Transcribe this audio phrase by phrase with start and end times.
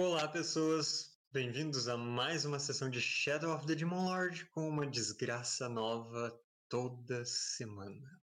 [0.00, 1.18] Olá, pessoas!
[1.32, 6.40] Bem-vindos a mais uma sessão de Shadow of the Demon Lord com uma desgraça nova
[6.68, 8.22] toda semana.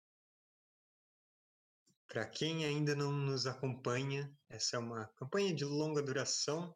[2.09, 6.75] Para quem ainda não nos acompanha, essa é uma campanha de longa duração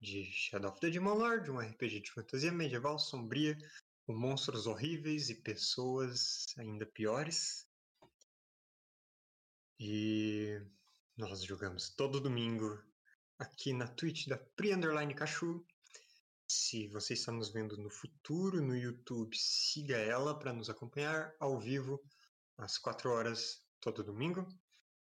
[0.00, 3.54] de Shadow of the Demon Lord, um RPG de fantasia medieval sombria,
[4.06, 7.68] com monstros horríveis e pessoas ainda piores.
[9.78, 10.58] E
[11.18, 12.82] nós jogamos todo domingo
[13.38, 15.64] aqui na Twitch da Pri Underline Cachu.
[16.48, 21.58] Se você está nos vendo no futuro no YouTube, siga ela para nos acompanhar ao
[21.60, 22.00] vivo
[22.56, 24.46] às 4 horas todo domingo.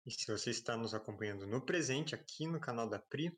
[0.05, 3.37] E se você está nos acompanhando no presente aqui no canal da Pri,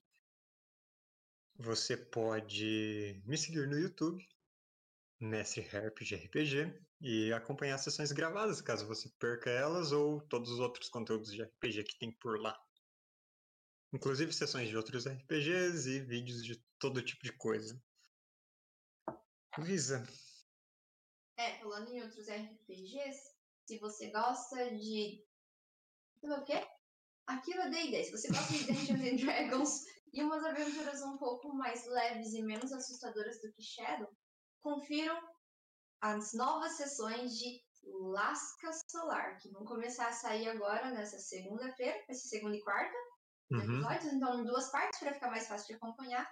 [1.58, 4.24] você pode me seguir no YouTube,
[5.20, 10.50] Mestre Herp de RPG, e acompanhar as sessões gravadas, caso você perca elas, ou todos
[10.52, 12.58] os outros conteúdos de RPG que tem por lá.
[13.92, 17.82] Inclusive sessões de outros RPGs e vídeos de todo tipo de coisa.
[19.58, 20.08] Visa.
[21.38, 23.20] É, falando em outros RPGs,
[23.66, 25.26] se você gosta de.
[26.22, 26.68] O quê?
[27.26, 28.04] Aquilo é D&D.
[28.04, 32.42] Se você gosta de Dungeons and Dragons e umas aventuras um pouco mais leves e
[32.42, 34.12] menos assustadoras do que Shadow,
[34.62, 35.20] confiram
[36.02, 42.28] as novas sessões de Lasca Solar, que vão começar a sair agora nessa segunda-feira, ser
[42.28, 42.96] segunda e quarta,
[43.52, 43.62] Uhum.
[43.62, 46.30] episódios, então em duas partes para ficar mais fácil de acompanhar.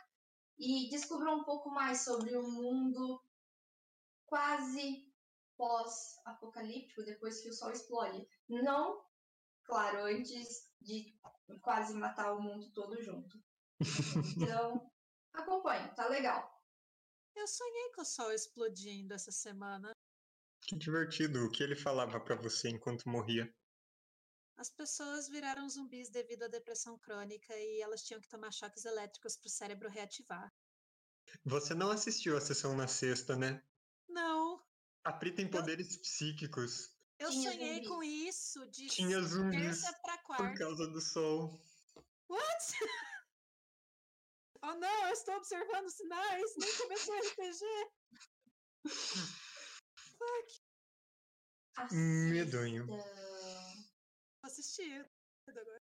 [0.60, 3.24] E descubram um pouco mais sobre o mundo
[4.26, 5.14] quase
[5.56, 8.28] pós-apocalíptico, depois que o sol explode.
[8.50, 9.04] Não,
[9.64, 11.16] claro, antes de
[11.62, 13.40] quase matar o mundo todo junto.
[14.36, 14.92] Então,
[15.34, 16.58] acompanhe, tá legal.
[17.36, 19.92] Eu sonhei com o sol explodindo essa semana.
[20.62, 21.46] Que divertido.
[21.46, 23.54] O que ele falava para você enquanto morria?
[24.58, 29.38] As pessoas viraram zumbis devido à depressão crônica e elas tinham que tomar choques elétricos
[29.38, 30.52] para o cérebro reativar.
[31.46, 33.62] Você não assistiu a sessão na sexta, né?
[34.10, 34.60] Não,
[35.04, 36.98] A Pri tem poderes psíquicos.
[37.20, 37.88] eu Tinha sonhei zumbis.
[37.90, 40.58] com isso de Tinha zumbis terça para por quarta.
[40.58, 41.54] causa do sol.
[42.30, 42.66] What?
[44.64, 46.56] oh não, eu estou observando sinais.
[46.58, 47.66] Nem começou o RPG.
[49.96, 50.62] Fuck,
[51.92, 52.88] Medonho.
[54.48, 54.82] Assista.
[54.82, 55.06] assisti.
[55.48, 55.82] Agora.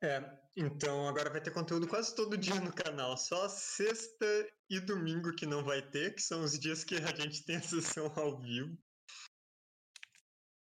[0.00, 3.16] É, então agora vai ter conteúdo quase todo dia no canal.
[3.16, 4.26] Só sexta
[4.70, 7.62] e domingo que não vai ter, que são os dias que a gente tem a
[7.62, 8.78] sessão ao vivo.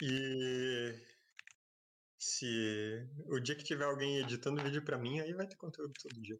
[0.03, 0.95] E
[2.19, 6.23] se o dia que tiver alguém editando vídeo pra mim, aí vai ter conteúdo todo
[6.23, 6.39] dia.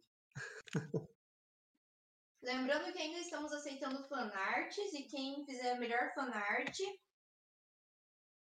[2.43, 6.77] Lembrando que ainda estamos aceitando fanarts e quem fizer a melhor fanart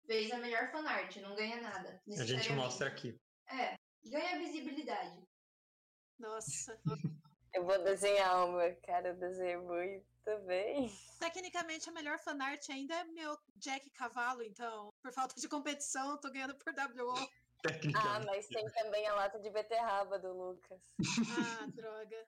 [0.07, 2.01] fez a melhor fanart, não ganha nada.
[2.19, 3.19] A gente mostra aqui.
[3.51, 5.23] É, ganha visibilidade.
[6.19, 6.81] Nossa.
[7.53, 10.91] Eu vou desenhar uma, cara, eu desenhei muito bem.
[11.19, 16.19] Tecnicamente, a melhor fanart ainda é meu Jack Cavalo, então, por falta de competição, eu
[16.19, 17.15] tô ganhando por WO.
[17.97, 20.81] Ah, mas tem também a lata de beterraba do Lucas.
[21.39, 22.27] Ah, droga.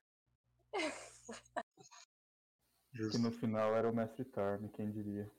[2.90, 3.18] Que Justo.
[3.18, 5.30] no final era o Mestre Tarm, quem diria.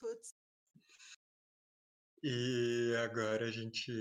[0.00, 0.30] Putz.
[2.28, 3.92] E agora a gente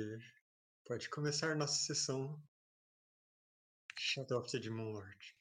[0.83, 2.43] pode começar nossa sessão
[3.95, 5.35] Shadow of the Demon Lord.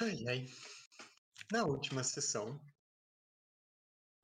[0.00, 0.46] Ai, ai.
[1.52, 2.60] Na última sessão,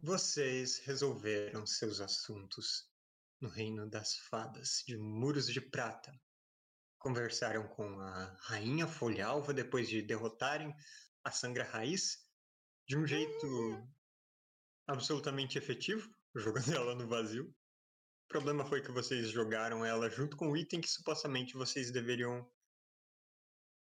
[0.00, 2.91] vocês resolveram seus assuntos
[3.41, 6.12] no reino das fadas de Muros de Prata.
[6.99, 10.75] Conversaram com a Rainha Folhalva depois de derrotarem
[11.22, 12.19] a Sangra Raiz
[12.87, 13.47] de um jeito
[14.87, 17.44] absolutamente efetivo, jogando ela no vazio.
[18.25, 22.50] O problema foi que vocês jogaram ela junto com o item que supostamente vocês deveriam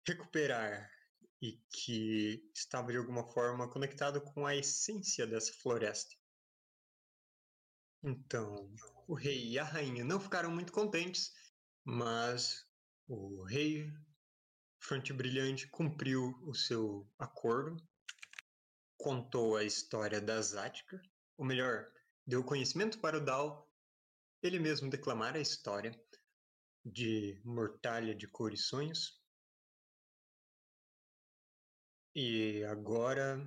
[0.07, 0.89] recuperar
[1.41, 6.15] e que estava de alguma forma conectado com a essência dessa floresta.
[8.03, 8.73] Então,
[9.07, 11.33] o rei e a rainha não ficaram muito contentes,
[11.83, 12.65] mas
[13.07, 13.91] o rei
[14.79, 17.75] Fronte Brilhante cumpriu o seu acordo,
[18.97, 21.01] contou a história da Zática,
[21.37, 21.91] ou melhor,
[22.25, 23.67] deu conhecimento para o Dal
[24.41, 25.91] ele mesmo declamar a história
[26.85, 29.19] de Mortalha de Cor e Sonhos.
[32.15, 33.37] E agora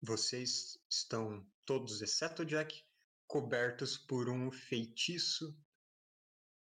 [0.00, 2.85] vocês estão todos, exceto o Jack,
[3.26, 5.56] cobertos por um feitiço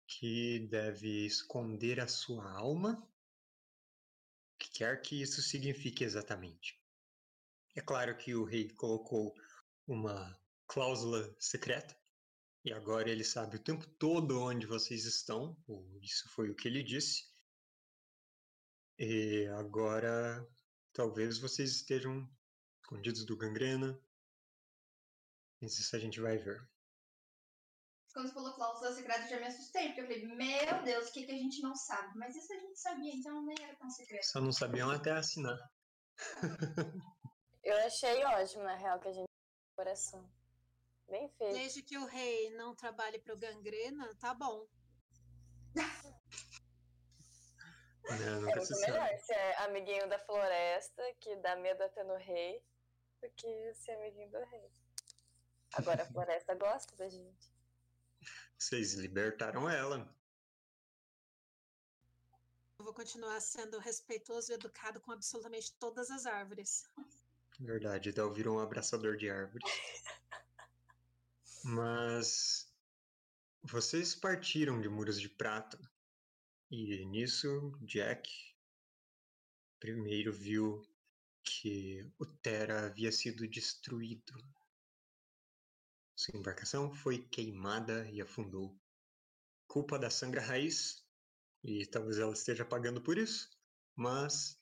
[0.07, 3.07] que deve esconder a sua alma
[4.57, 6.77] que quer que isso signifique exatamente.
[7.75, 9.33] É claro que o rei colocou
[9.87, 10.37] uma
[10.67, 11.97] cláusula secreta
[12.63, 15.57] e agora ele sabe o tempo todo onde vocês estão,
[16.01, 17.23] isso foi o que ele disse.
[18.97, 20.45] E agora
[20.91, 22.29] talvez vocês estejam
[22.83, 23.97] escondidos do gangrena.
[25.61, 26.59] Mas isso a gente vai ver.
[28.13, 31.13] Quando você falou cláusula secreta, eu já me assustei, porque eu falei, meu Deus, o
[31.13, 32.17] que, que a gente não sabe?
[32.17, 34.23] Mas isso a gente sabia, então nem era tão secreto.
[34.25, 35.57] Só não sabiam até assinar.
[37.63, 39.29] Eu achei ótimo, na real, que a gente
[39.75, 40.29] coração.
[41.07, 41.53] Bem feito.
[41.53, 44.67] Desde que o rei não trabalhe pro gangrena, tá bom.
[48.09, 48.25] Né?
[48.25, 48.91] É Nunca muito se sabe.
[48.91, 52.59] melhor ser amiguinho da floresta, que dá medo até no rei,
[53.21, 54.71] do que ser amiguinho do rei.
[55.73, 57.53] Agora a floresta gosta da gente.
[58.57, 60.13] Vocês libertaram ela.
[62.77, 66.89] Eu vou continuar sendo respeitoso e educado com absolutamente todas as árvores.
[67.59, 69.63] Verdade, Del virou um abraçador de árvore.
[71.63, 72.73] Mas
[73.63, 75.79] vocês partiram de muros de prata.
[76.71, 78.49] E nisso, Jack
[79.79, 80.81] primeiro viu
[81.43, 84.33] que o Terra havia sido destruído.
[86.19, 88.77] Sua embarcação foi queimada e afundou.
[89.69, 91.01] Culpa da Sangra Raiz,
[91.63, 93.49] e talvez ela esteja pagando por isso,
[93.95, 94.61] mas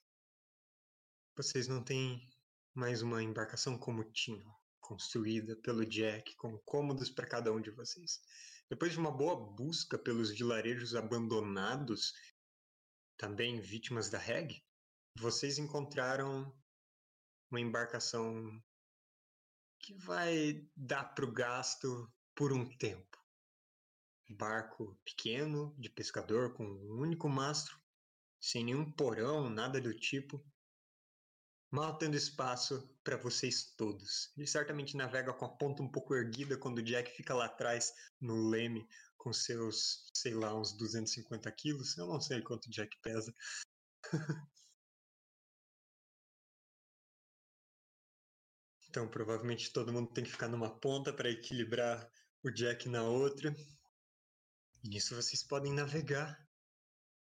[1.35, 2.29] vocês não têm
[2.75, 8.21] mais uma embarcação como tinham, construída pelo Jack, com cômodos para cada um de vocês.
[8.69, 12.13] Depois de uma boa busca pelos vilarejos abandonados,
[13.17, 14.63] também vítimas da reg,
[15.15, 16.55] vocês encontraram
[17.49, 18.63] uma embarcação
[19.79, 23.17] que vai dar para o gasto por um tempo.
[24.29, 27.79] Um barco pequeno, de pescador, com um único mastro,
[28.39, 30.43] sem nenhum porão, nada do tipo,
[31.71, 34.31] mal tendo espaço para vocês todos.
[34.37, 37.93] Ele certamente navega com a ponta um pouco erguida quando o Jack fica lá atrás
[38.19, 38.87] no leme
[39.17, 41.97] com seus, sei lá, uns 250 quilos.
[41.97, 43.33] Eu não sei quanto o Jack pesa.
[48.97, 52.11] então, provavelmente todo mundo tem que ficar numa ponta para equilibrar
[52.43, 53.55] o Jack na outra.
[54.83, 56.35] E nisso vocês podem navegar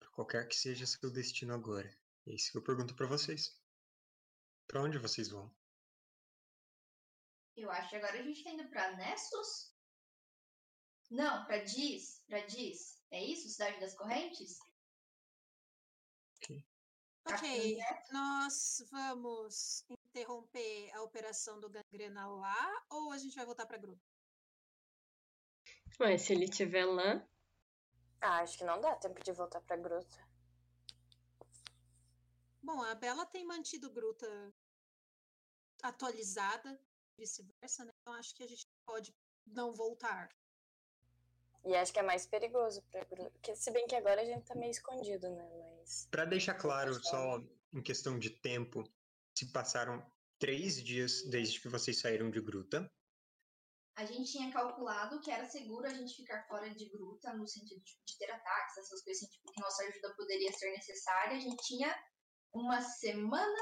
[0.01, 1.89] para qualquer que seja seu destino agora.
[2.27, 3.57] É isso que eu pergunto para vocês.
[4.67, 5.49] Para onde vocês vão?
[7.57, 9.73] Eu acho que agora a gente tá indo pra Nessus?
[11.09, 12.21] Não, pra Diz.
[12.27, 13.01] Pra Diz.
[13.13, 13.49] É isso?
[13.49, 14.59] Cidade das Correntes?
[17.27, 17.79] Ok,
[18.13, 24.03] nós vamos interromper a operação do gangrena lá ou a gente vai voltar pra grupo?
[26.01, 27.27] Ué, se ele tiver lá,
[28.21, 30.17] Ah, acho que não dá tempo de voltar pra gruta.
[32.63, 34.53] Bom, a Bela tem mantido Gruta
[35.83, 36.79] atualizada,
[37.17, 37.93] vice-versa, né?
[38.01, 39.15] Então acho que a gente pode
[39.47, 40.29] não voltar.
[41.65, 43.31] E acho que é mais perigoso pra gruta.
[43.31, 45.49] Porque, se bem que agora a gente tá meio escondido, né?
[45.79, 46.09] Mas.
[46.11, 47.43] Para deixar claro, só
[47.73, 48.85] em questão de tempo,
[49.37, 50.05] se passaram
[50.39, 52.91] três dias desde que vocês saíram de gruta.
[53.97, 57.83] A gente tinha calculado que era seguro a gente ficar fora de gruta, no sentido
[57.83, 61.37] tipo, de ter ataques, essas coisas assim, tipo, que nossa ajuda poderia ser necessária.
[61.37, 61.95] A gente tinha
[62.55, 63.59] uma semana,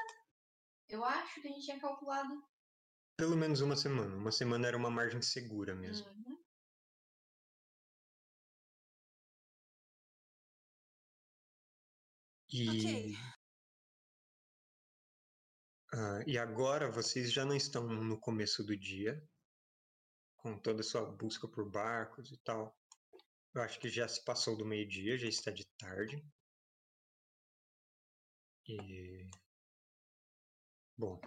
[0.89, 2.41] eu acho que a gente tinha calculado.
[3.17, 4.15] Pelo menos uma semana.
[4.15, 6.09] Uma semana era uma margem segura mesmo.
[6.09, 6.38] Uhum.
[12.51, 13.15] E,
[15.93, 19.23] ah, e agora vocês já não estão no começo do dia,
[20.37, 22.75] com toda a sua busca por barcos e tal.
[23.55, 26.25] Eu acho que já se passou do meio-dia, já está de tarde.
[28.67, 29.31] E.
[30.97, 31.21] Bom.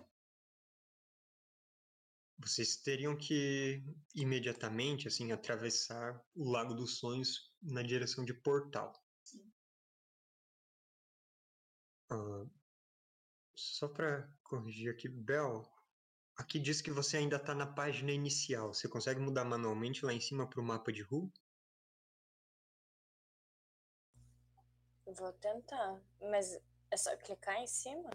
[2.40, 3.84] Vocês teriam que
[4.16, 8.92] imediatamente, assim, atravessar o Lago dos Sonhos na direção de Portal.
[13.56, 15.64] Só para corrigir aqui, Bel,
[16.36, 18.74] aqui diz que você ainda está na página inicial.
[18.74, 21.32] Você consegue mudar manualmente lá em cima para o mapa de rua?
[25.06, 26.02] Vou tentar.
[26.22, 28.10] Mas é só clicar em cima?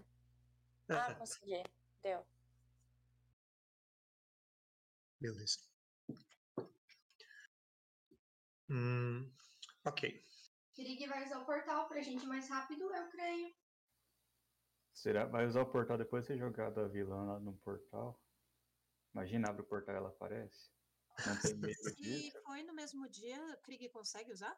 [0.88, 1.62] Ah, consegui.
[2.03, 2.26] Deu.
[5.21, 5.59] Beleza.
[8.69, 9.33] Hum,
[9.85, 10.23] ok.
[10.75, 13.55] Kirig vai usar o portal pra gente ir mais rápido, eu creio.
[14.97, 15.26] Será?
[15.26, 18.19] Vai usar o portal depois de ter jogado a vilã lá no portal?
[19.15, 20.71] Imagina, abre o portal e ela aparece.
[21.26, 22.43] Não tem medo Se disso?
[22.43, 24.57] foi no mesmo dia, Krieg consegue usar?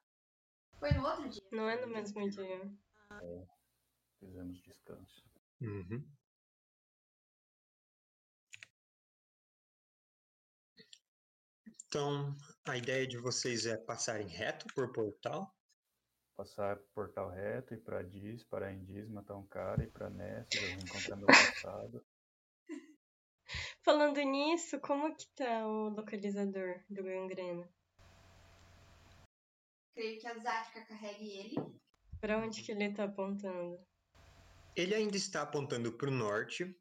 [0.79, 1.43] Foi no outro dia.
[1.51, 2.71] não é no mesmo dia.
[4.21, 5.25] Fizemos descanso.
[5.61, 6.09] Uhum.
[11.89, 15.58] Então, a ideia de vocês é passarem reto por portal.
[16.39, 20.09] Passar pro portal reto, ir pra Diz, parar em Diz, matar um cara, ir pra
[20.09, 22.07] Nessus, reencontrar meu passado.
[23.83, 27.69] Falando nisso, como que tá o localizador do gangrena?
[29.97, 31.57] Creio que a Zática carregue ele.
[32.21, 33.85] Pra onde que ele tá apontando?
[34.77, 36.73] Ele ainda está apontando para o norte,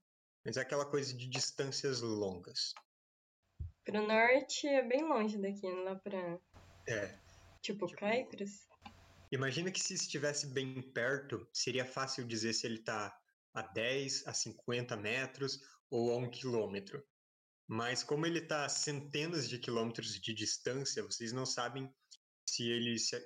[0.45, 2.75] mas é aquela coisa de distâncias longas.
[3.83, 6.39] Pro norte é bem longe daqui, lá pra.
[6.87, 7.07] É.
[7.59, 8.67] Tipo, Tipo- Caicros?
[9.31, 13.15] Imagina que se estivesse bem perto, seria fácil dizer se ele está
[13.53, 17.03] a 10, a 50 metros ou a um quilômetro.
[17.67, 21.93] Mas como ele está a centenas de quilômetros de distância, vocês não sabem
[22.47, 23.25] se ele se-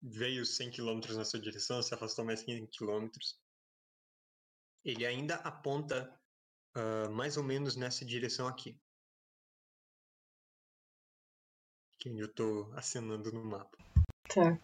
[0.00, 3.40] veio 100 quilômetros na sua direção, se afastou mais 100 quilômetros.
[4.84, 6.16] Ele ainda aponta
[6.74, 8.78] ah, mais ou menos nessa direção aqui.
[11.98, 13.76] Que eu estou acenando no mapa.
[14.28, 14.58] Tá.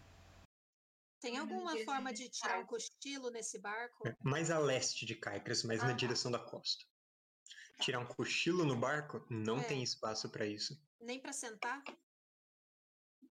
[1.19, 2.65] Tem Uhum, alguma forma de tirar um Caicos.
[2.65, 4.05] cochilo nesse barco?
[4.05, 5.97] É, mais a leste de Caicras, mas Ah, na tá.
[5.97, 6.83] direção da costa.
[7.81, 9.67] Tirar um cochilo no barco, não É.
[9.67, 10.75] tem espaço para isso.
[10.99, 11.83] Nem pra sentar?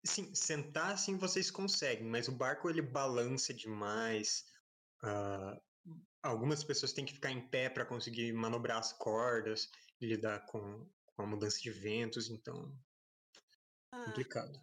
[0.05, 4.45] Sim, sentar assim vocês conseguem, mas o barco ele balança demais.
[5.03, 5.59] ah,
[6.23, 9.69] algumas pessoas têm que ficar em pé para conseguir manobrar as cordas,
[10.01, 12.77] lidar com, com a mudança de ventos, então
[13.91, 14.57] Ah, complicado.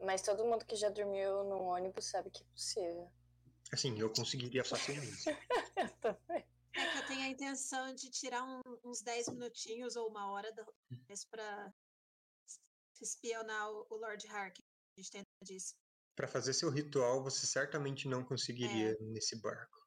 [0.00, 3.10] Mas todo mundo que já dormiu no ônibus sabe que é possível.
[3.72, 5.24] Assim, eu conseguiria facilmente.
[5.76, 6.44] Eu também.
[6.74, 10.52] é que eu tenho a intenção de tirar um- uns 10 minutinhos ou uma hora
[11.06, 11.72] vez pra
[13.00, 14.62] espionar o, o Lord Harkin.
[14.96, 15.74] A gente tem disso.
[16.16, 19.86] Para fazer seu ritual, você certamente não conseguiria nesse barco.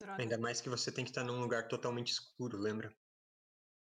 [0.00, 2.94] Droga, Ainda mais que você tem que estar num lugar totalmente escuro, lembra?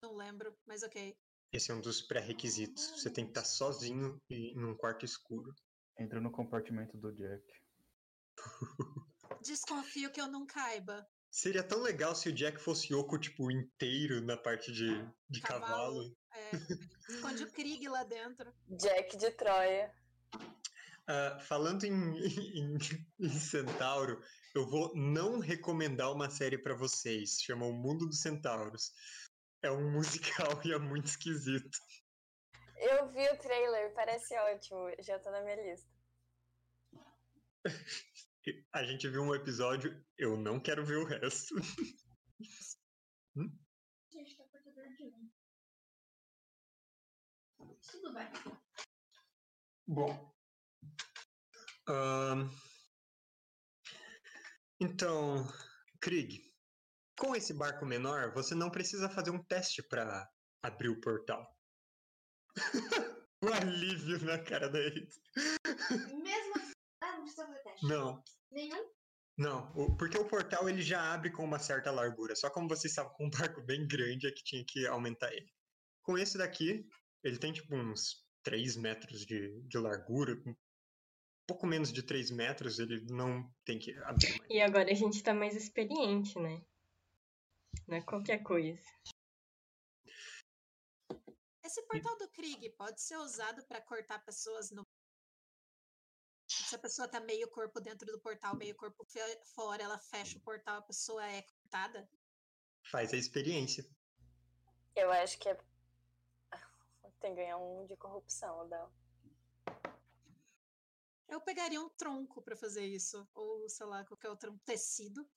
[0.02, 1.16] não lembro, mas ok.
[1.51, 2.91] Esse é um dos pré-requisitos.
[2.91, 5.53] Você tem que estar sozinho e em um quarto escuro.
[6.00, 7.43] Entra no compartimento do Jack.
[9.43, 11.05] Desconfio que eu não caiba.
[11.29, 15.70] Seria tão legal se o Jack fosse oco, tipo, inteiro na parte de, de Cavalo.
[15.70, 16.17] cavalo.
[16.34, 18.53] É, esconde o Krieg lá dentro.
[18.67, 19.93] Jack de Troia.
[21.08, 22.77] Ah, falando em, em,
[23.20, 24.22] em Centauro,
[24.55, 27.41] eu vou não recomendar uma série pra vocês.
[27.41, 28.93] Chama O Mundo dos Centauros.
[29.63, 31.77] É um musical e é muito esquisito.
[32.77, 34.89] Eu vi o trailer, parece ótimo.
[35.00, 35.89] Já tá na minha lista.
[38.74, 41.53] A gente viu um episódio, eu não quero ver o resto.
[44.12, 45.30] Gente, tá portador de um.
[47.91, 48.27] Tudo bem.
[49.88, 50.34] Bom.
[51.88, 52.50] Ahn,
[54.84, 55.48] então,
[56.00, 56.50] Krieg,
[57.22, 60.28] com esse barco menor, você não precisa fazer um teste para
[60.63, 61.46] abrir o portal.
[63.44, 64.80] o alívio na cara da.
[64.80, 66.72] Mesmo assim.
[67.04, 67.86] Ah, não precisa fazer teste.
[67.88, 68.90] Não, Nenhum?
[69.38, 72.36] não, o- porque o portal ele já abre com uma certa largura.
[72.36, 75.51] Só como você estava com um barco bem grande é que tinha que aumentar ele.
[76.04, 76.88] Com esse daqui,
[77.24, 80.56] ele tem tipo uns 3 metros de, de largura, um
[81.48, 84.50] pouco menos de 3 metros, ele não tem que abrir mais.
[84.50, 86.60] E agora a gente tá mais experiente, né?
[87.92, 88.80] Não é qualquer coisa.
[91.62, 94.88] Esse portal do Krieg pode ser usado para cortar pessoas no.
[96.48, 99.06] Se a pessoa tá meio corpo dentro do portal, meio corpo
[99.54, 102.10] fora, ela fecha o portal, a pessoa é cortada.
[102.90, 103.86] Faz a experiência.
[104.96, 105.58] Eu acho que é.
[107.20, 108.90] Tem que ganhar um de corrupção, Adel.
[111.28, 115.30] Eu pegaria um tronco para fazer isso, ou sei lá, qualquer outro um tecido.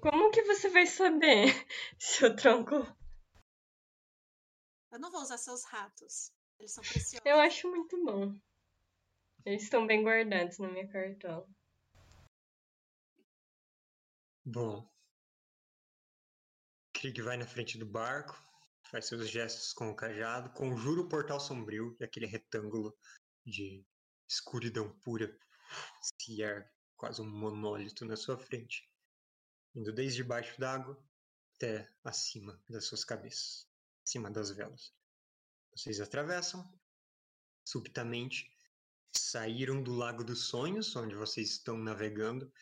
[0.00, 1.46] Como que você vai saber
[1.98, 2.74] se o tronco.
[4.92, 6.32] Eu não vou usar seus ratos.
[6.58, 7.20] Eles são preciosos.
[7.24, 8.34] Eu acho muito bom.
[9.44, 11.46] Eles estão bem guardados na minha cartola.
[14.44, 14.88] Bom.
[16.92, 18.34] Krieg vai na frente do barco,
[18.90, 22.96] faz seus gestos com o cajado, conjura o portal sombrio e aquele retângulo
[23.44, 23.84] de
[24.28, 25.36] escuridão pura
[26.00, 28.88] se ergue, quase um monólito na sua frente,
[29.76, 30.98] indo desde baixo d'água
[31.54, 33.68] até acima das suas cabeças,
[34.04, 34.92] acima das velas.
[35.74, 36.66] Vocês atravessam,
[37.64, 38.50] subitamente
[39.16, 42.52] saíram do Lago dos Sonhos, onde vocês estão navegando,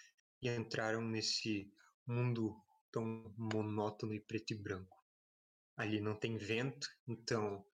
[0.43, 1.73] e entraram nesse
[2.07, 5.05] mundo tão monótono e preto e branco.
[5.77, 7.65] Ali não tem vento, então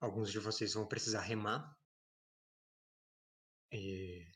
[0.00, 1.76] alguns de vocês vão precisar remar.
[3.72, 4.26] E.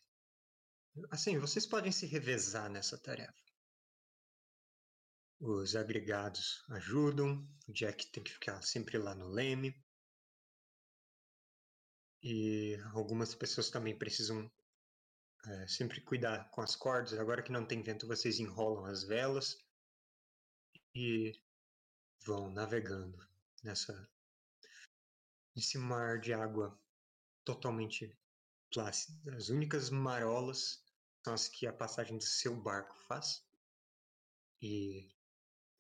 [1.11, 3.44] Assim, vocês podem se revezar nessa tarefa.
[5.47, 9.79] Os agregados ajudam, o Jack tem que ficar sempre lá no leme.
[12.23, 14.51] E algumas pessoas também precisam
[15.47, 17.13] é, sempre cuidar com as cordas.
[17.19, 19.59] Agora que não tem vento, vocês enrolam as velas
[20.95, 21.39] e
[22.25, 23.19] vão navegando
[23.63, 24.11] nessa
[25.55, 26.75] nesse mar de água
[27.45, 28.19] totalmente
[28.73, 29.37] plácida.
[29.37, 30.83] As únicas marolas
[31.23, 33.47] são as que a passagem do seu barco faz
[34.63, 35.15] e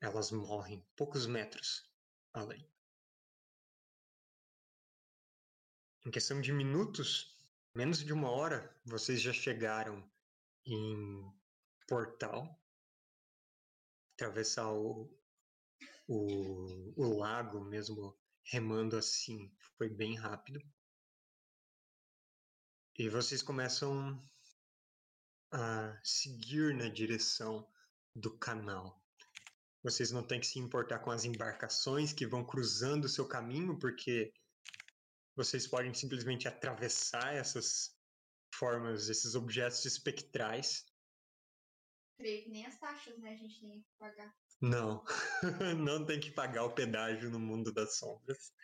[0.04, 1.90] elas morrem poucos metros
[2.32, 2.68] além.
[6.06, 7.38] Em questão de minutos,
[7.75, 10.06] menos de uma hora, vocês já chegaram
[10.66, 11.32] em
[11.88, 12.61] Portal.
[14.14, 15.11] Atravessar o,
[16.06, 20.61] o, o lago mesmo remando assim foi bem rápido.
[22.96, 24.23] E vocês começam
[25.50, 27.68] a seguir na direção
[28.14, 29.03] do canal.
[29.85, 33.79] Vocês não têm que se importar com as embarcações que vão cruzando o seu caminho,
[33.79, 34.33] porque
[35.37, 37.95] vocês podem simplesmente atravessar essas
[38.55, 40.87] formas, esses objetos espectrais.
[42.17, 43.35] Creio que nem as taxas, né?
[43.35, 44.35] A gente tem que pagar.
[44.59, 45.05] Não,
[45.85, 48.55] não tem que pagar o pedágio no mundo das sombras.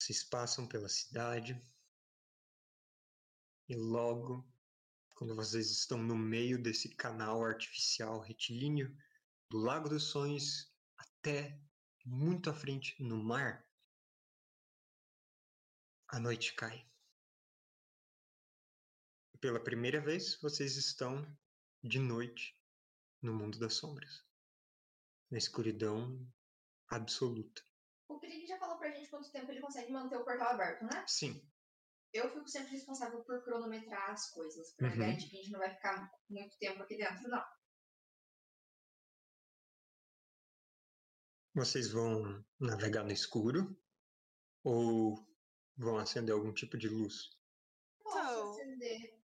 [0.00, 1.54] Vocês passam pela cidade
[3.68, 4.44] e logo,
[5.18, 8.96] quando vocês estão no meio desse canal artificial retilíneo,
[9.50, 11.60] do Lago dos Sonhos até
[12.06, 13.68] muito à frente no mar,
[16.06, 16.88] a noite cai.
[19.40, 21.26] Pela primeira vez, vocês estão
[21.82, 22.56] de noite
[23.20, 24.24] no mundo das sombras,
[25.32, 26.24] na escuridão
[26.90, 27.60] absoluta.
[28.06, 31.04] O Krieg já falou pra gente quanto tempo ele consegue manter o portal aberto, né?
[31.08, 31.44] Sim,
[32.12, 34.98] Eu fico sempre responsável por cronometrar as coisas, pra Uhum.
[34.98, 37.44] garantir que a gente não vai ficar muito tempo aqui dentro, não.
[41.58, 43.76] vocês vão navegar no escuro
[44.62, 45.18] ou
[45.76, 47.30] vão acender algum tipo de luz?
[48.02, 48.52] Posso Então.
[48.52, 49.18] acender.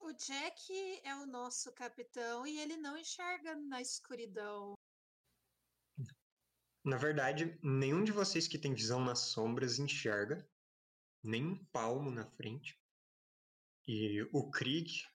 [0.00, 4.74] O Jack é o nosso capitão e ele não enxerga na escuridão.
[6.84, 10.51] Na verdade, nenhum de vocês que tem visão nas sombras enxerga,
[11.22, 12.78] nem um palmo na frente.
[13.86, 15.06] E o Krieg,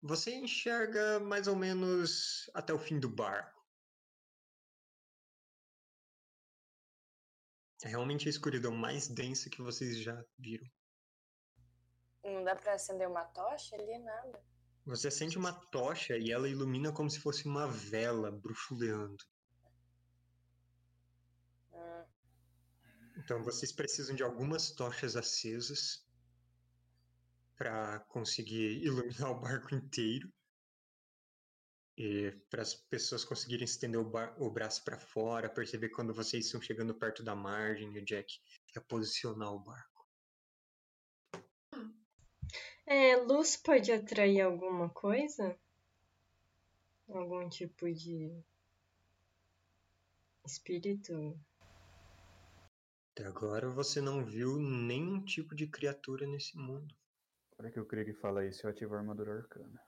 [0.00, 3.56] você enxerga mais ou menos até o fim do barco.
[7.82, 10.66] É realmente a escuridão mais densa que vocês já viram.
[12.24, 14.42] Não dá pra acender uma tocha ali, nada.
[14.86, 19.24] Você acende uma tocha e ela ilumina como se fosse uma vela bruxuleando.
[21.72, 22.04] Hum,
[23.16, 26.06] Então vocês precisam de algumas tochas acesas
[27.56, 30.30] para conseguir iluminar o barco inteiro
[31.96, 36.60] e para as pessoas conseguirem estender o, o braço para fora, perceber quando vocês estão
[36.60, 38.38] chegando perto da margem e o Jack
[38.74, 40.06] reposicionar o barco.
[42.84, 45.58] É, luz pode atrair alguma coisa?
[47.08, 48.30] Algum tipo de
[50.44, 51.36] espírito?
[53.16, 56.94] Até agora você não viu nenhum tipo de criatura nesse mundo.
[57.52, 59.82] Agora que o Krieg fala isso, eu ativo a armadura arcana.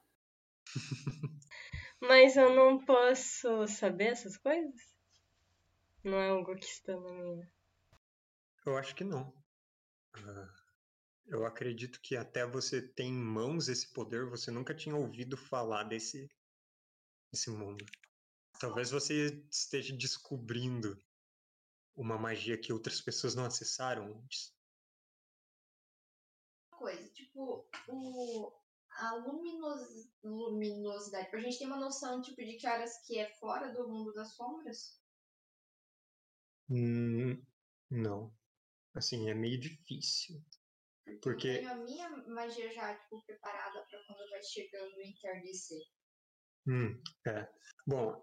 [2.00, 4.80] Mas eu não posso saber essas coisas?
[6.02, 7.52] Não é algo que está na minha.
[8.64, 9.30] Eu acho que não.
[10.14, 10.54] Ah,
[11.26, 15.84] eu acredito que até você ter em mãos esse poder, você nunca tinha ouvido falar
[15.84, 16.30] desse,
[17.30, 17.84] desse mundo.
[18.58, 20.98] Talvez você esteja descobrindo
[21.98, 24.56] uma magia que outras pessoas não acessaram antes.
[26.78, 28.52] coisa, tipo, o,
[28.90, 31.28] a luminos, luminosidade.
[31.34, 34.34] A gente tem uma noção, tipo, de que horas que é fora do mundo das
[34.34, 35.02] sombras?
[36.70, 37.44] Hum,
[37.90, 38.32] não.
[38.94, 40.40] Assim, é meio difícil.
[41.20, 45.82] Porque- Eu tenho a minha magia já, tipo, preparada pra quando vai chegando o entardecer.
[46.68, 47.48] Hum, é.
[47.86, 48.22] Bom,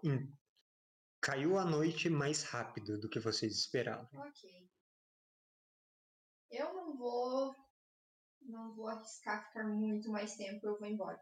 [1.26, 4.08] caiu a noite mais rápido do que vocês esperavam.
[4.12, 4.70] Ok.
[6.52, 7.52] Eu não vou.
[8.42, 11.20] Não vou arriscar ficar muito mais tempo, eu vou embora.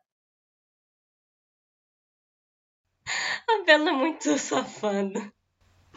[3.49, 5.33] A Bela é muito safada.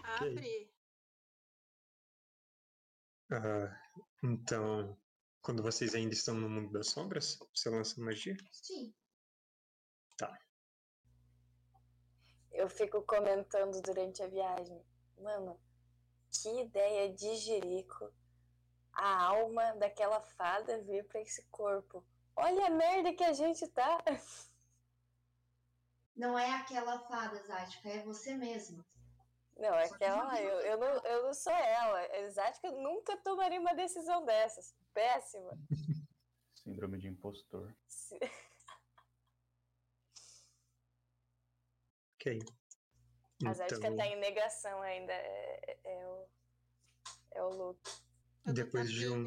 [0.02, 0.72] Abre.
[3.30, 3.78] Ah,
[4.24, 4.98] então,
[5.42, 8.38] quando vocês ainda estão no mundo das sombras, você lança magia?
[8.54, 8.96] Sim.
[12.58, 14.84] Eu fico comentando durante a viagem.
[15.20, 15.62] Mano,
[16.32, 18.12] que ideia de jirico
[18.92, 22.04] a alma daquela fada vir pra esse corpo.
[22.36, 24.00] Olha a merda que a gente tá.
[26.16, 28.84] Não é aquela fada, Zática, é você mesma.
[29.56, 30.24] Não, é Só aquela.
[30.24, 32.08] não Eu, eu, não, eu não sou ela.
[32.60, 34.76] Que eu nunca tomaria uma decisão dessas.
[34.96, 35.52] Péssima.
[36.56, 37.72] Síndrome de impostor.
[37.88, 38.20] Se-
[42.28, 42.40] Ok.
[43.46, 45.14] A Zática Então, tá em negação ainda.
[45.14, 46.30] É, é- é o.
[47.36, 47.90] É o Luke.
[48.46, 49.24] Eu dou Depois de um-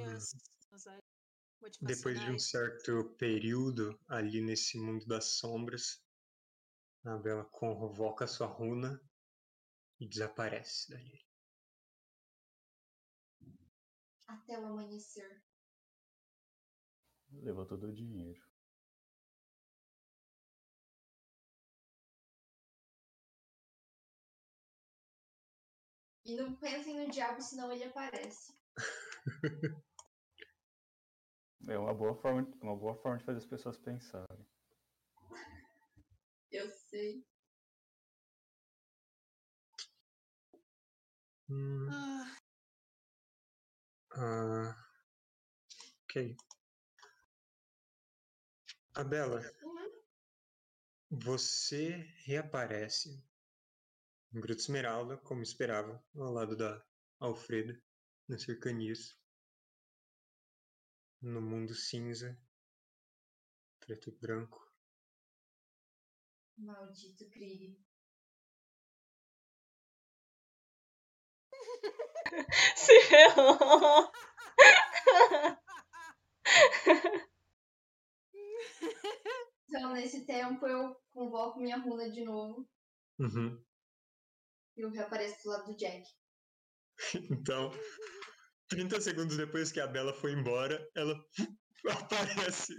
[1.81, 6.03] depois de um certo período ali nesse mundo das sombras,
[7.05, 9.01] a Bela convoca sua runa
[9.99, 11.21] e desaparece dali.
[14.27, 15.43] Até o amanhecer.
[17.31, 18.50] Levou todo o dinheiro.
[26.31, 28.53] E não pensem no diabo, senão ele aparece.
[31.69, 34.47] É uma boa forma, uma boa forma de fazer as pessoas pensarem.
[36.53, 37.25] Eu sei.
[41.49, 42.37] Hum, Ah,
[44.17, 44.77] ah,
[46.05, 46.37] ok.
[48.95, 49.91] A Bela, Uhum.
[51.11, 53.23] você reaparece
[54.33, 56.85] em Gruta Esmeralda, como esperava, ao lado da
[57.19, 57.81] Alfreda,
[58.29, 59.19] nas cercanias.
[61.21, 62.39] No mundo cinza,
[63.81, 64.71] preto e branco.
[66.57, 67.79] Maldito Krieg.
[72.77, 74.11] Se ferrou.
[79.69, 82.69] Então, nesse tempo, eu convoco minha runa de novo
[83.21, 83.63] Uhum.
[84.77, 86.05] E eu reapareço do lado do Jack.
[87.31, 87.71] Então,
[88.69, 91.15] 30 segundos depois que a Bela foi embora, ela
[91.89, 92.75] aparece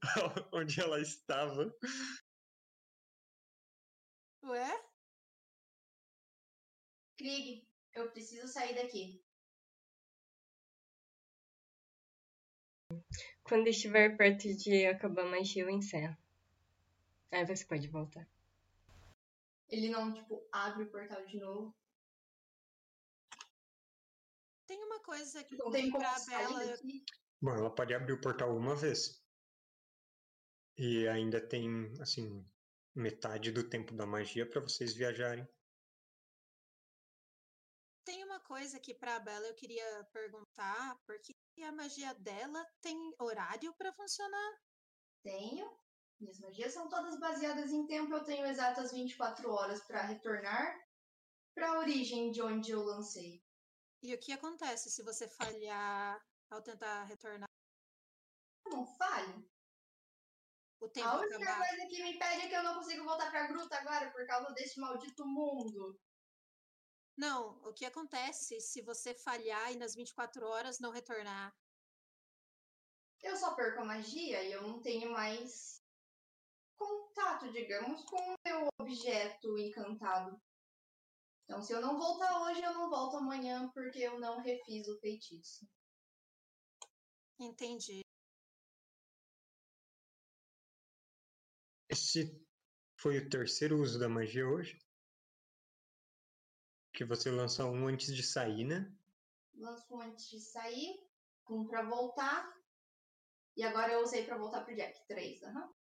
[0.52, 1.72] onde ela estava.
[4.42, 4.90] Ué?
[7.18, 9.22] Krieg, eu preciso sair daqui.
[13.44, 16.16] Quando estiver perto de acabar a magia, eu encerro.
[17.30, 18.26] Aí você pode voltar.
[19.70, 21.76] Ele não, tipo, abre o portal de novo.
[24.66, 26.60] Tem uma coisa que Não tem pra Bela.
[27.40, 29.24] Bom, ela pode abrir o portal uma vez.
[30.76, 32.44] E ainda tem, assim,
[32.94, 35.46] metade do tempo da magia para vocês viajarem.
[38.04, 43.72] Tem uma coisa que pra Bela eu queria perguntar, porque a magia dela tem horário
[43.74, 44.60] pra funcionar?
[45.22, 45.78] Tenho.
[46.20, 48.12] Minhas magias são todas baseadas em tempo.
[48.12, 50.78] Eu tenho exatas 24 horas para retornar
[51.54, 53.42] para a origem de onde eu lancei.
[54.02, 57.48] E o que acontece se você falhar ao tentar retornar?
[58.66, 59.50] Não falho.
[60.80, 61.68] O tempo A única acabar?
[61.68, 64.52] coisa que me impede é que eu não consigo voltar pra gruta agora por causa
[64.54, 65.98] desse maldito mundo.
[67.16, 71.54] Não, o que acontece se você falhar e nas 24 horas não retornar?
[73.22, 75.79] Eu só perco a magia e eu não tenho mais
[76.80, 80.40] contato, digamos, com o meu objeto encantado.
[81.44, 84.98] Então, se eu não voltar hoje, eu não volto amanhã porque eu não refiz o
[85.00, 85.68] feitiço.
[87.38, 88.00] Entendi.
[91.88, 92.40] Esse
[92.96, 94.78] foi o terceiro uso da magia hoje?
[96.92, 98.92] Que você lança um antes de sair, né?
[99.54, 101.02] Lanço um antes de sair,
[101.48, 102.48] um pra voltar.
[103.56, 105.04] E agora eu usei pra voltar pro Jack.
[105.06, 105.79] Três, aham.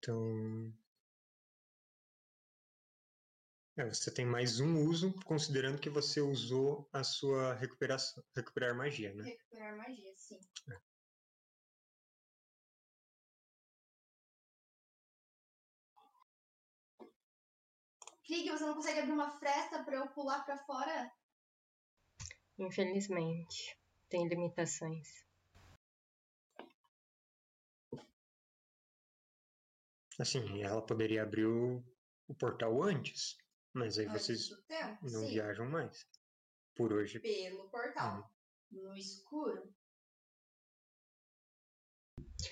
[0.00, 0.72] Então.
[3.76, 9.14] É, você tem mais um uso, considerando que você usou a sua recuperação, recuperar magia,
[9.14, 9.24] né?
[9.24, 10.40] Recuperar magia, sim.
[18.24, 21.12] Krieg, você não consegue abrir uma fresta pra eu pular pra fora?
[22.58, 25.29] Infelizmente, tem limitações.
[30.20, 31.82] Assim, ela poderia abrir o,
[32.28, 33.38] o portal antes,
[33.72, 34.98] mas aí Antes vocês tempo?
[35.00, 36.06] não Sim, viajam mais.
[36.76, 37.18] Por hoje.
[37.20, 38.30] pelo portal.
[38.70, 39.74] No escuro.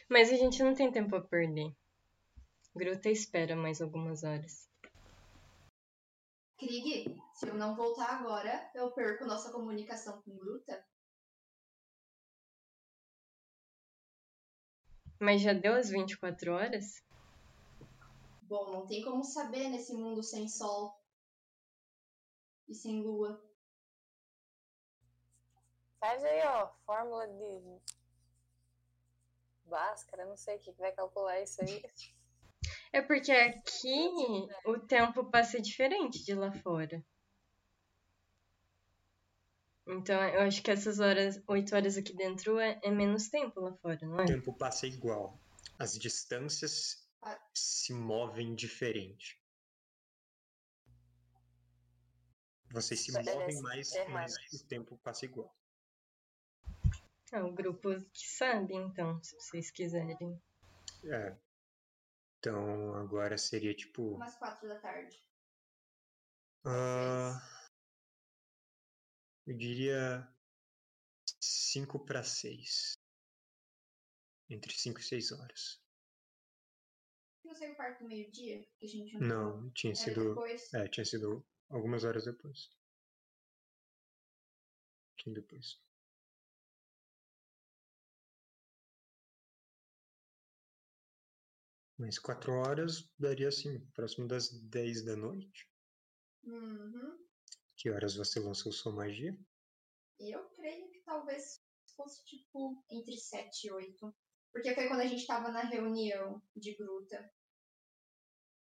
[0.08, 1.70] Mas a gente não tem tempo a perder.
[2.74, 4.66] Gruta espera mais algumas horas.
[6.56, 10.86] Krieg, se eu não voltar agora, eu perco nossa comunicação com Gruta.
[15.20, 17.06] Mas já deu as 24 horas?
[18.48, 20.98] Bom, não tem como saber nesse mundo sem sol
[22.66, 23.44] e sem lua.
[26.00, 27.80] Faz aí, ó, fórmula de
[29.66, 31.82] Bhaskara, não sei o que vai calcular isso aí.
[32.90, 37.04] É porque aqui o tempo passa diferente de lá fora.
[39.86, 43.74] Então eu acho que essas horas, oito horas aqui dentro é, é menos tempo lá
[43.74, 44.24] fora, não O é?
[44.24, 45.38] tempo passa igual.
[45.78, 47.07] As distâncias.
[47.54, 49.42] Se movem diferente.
[52.70, 54.12] Vocês se Parece movem mais, errado.
[54.12, 55.56] mas o tempo passa igual.
[57.32, 60.40] É o grupo que sabe, então, se vocês quiserem.
[61.04, 61.36] É.
[62.38, 64.14] Então agora seria tipo.
[64.14, 65.22] Umas quatro da tarde.
[66.64, 67.40] ah,
[69.46, 70.28] eu diria
[71.40, 72.98] 5 para 6.
[74.50, 75.80] Entre 5 e 6 horas.
[77.60, 80.28] Não o quarto do meio-dia, que a gente Não, tinha sido.
[80.28, 80.72] depois.
[80.74, 82.70] É, tinha sido algumas horas depois.
[85.16, 85.80] Tinha depois.
[91.98, 95.68] Mas 4 horas daria assim, próximo das 10 da noite.
[96.44, 97.18] Uhum.
[97.76, 99.36] Que horas você lançou sua magia?
[100.20, 101.60] Eu creio que talvez
[101.96, 104.16] fosse tipo entre 7 e 8.
[104.52, 107.32] Porque foi quando a gente tava na reunião de gruta.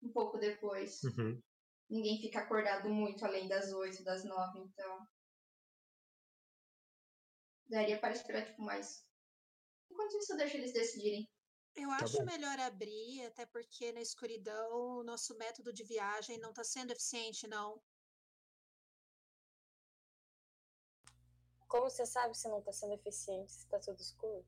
[0.04, 1.02] Um pouco depois.
[1.04, 1.42] Uhum.
[1.90, 5.08] Ninguém fica acordado muito além das 8, das 9, então.
[7.70, 9.08] Daria para esperar tipo mais.
[9.90, 11.30] Enquanto isso, deixa eles decidirem.
[11.76, 12.26] Eu Tá acho bom.
[12.26, 17.48] melhor abrir, até porque na escuridão o nosso método de viagem não está sendo eficiente,
[17.48, 17.82] não.
[21.68, 24.46] Como você sabe se não tá sendo eficiente, se tá tudo escuro?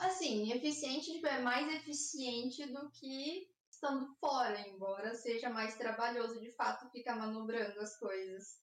[0.00, 6.52] Assim, eficiente tipo, é mais eficiente do que estando fora, embora seja mais trabalhoso de
[6.52, 8.60] fato ficar manobrando as coisas.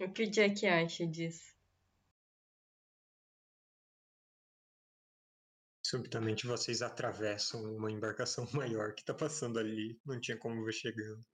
[0.00, 1.54] O que o Jack acha disso?
[5.82, 9.98] Subitamente vocês atravessam uma embarcação maior que está passando ali.
[10.04, 11.24] Não tinha como ver chegando.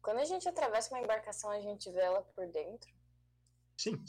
[0.00, 2.94] Quando a gente atravessa uma embarcação, a gente vê ela por dentro.
[3.76, 4.02] Sim,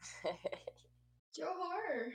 [1.32, 2.12] Que horror!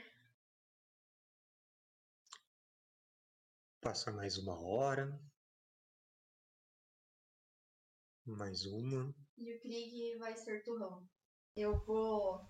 [3.80, 5.18] passa mais uma hora.
[8.24, 9.12] Mais uma.
[9.36, 11.02] E o Krieg vai ser turrão.
[11.56, 12.40] Eu vou.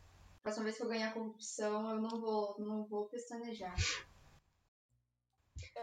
[0.42, 3.74] Próxima vez que eu ganhar corrupção, eu não vou, não vou pestanejar.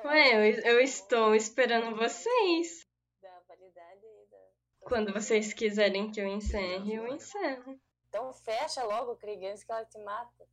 [0.05, 2.85] Ué, eu, eu estou esperando vocês.
[3.21, 4.37] Da validade da.
[4.81, 7.79] Quando vocês quiserem que eu encerre, eu encerro.
[8.17, 10.47] Então fecha logo o Krieg antes que ela te mata.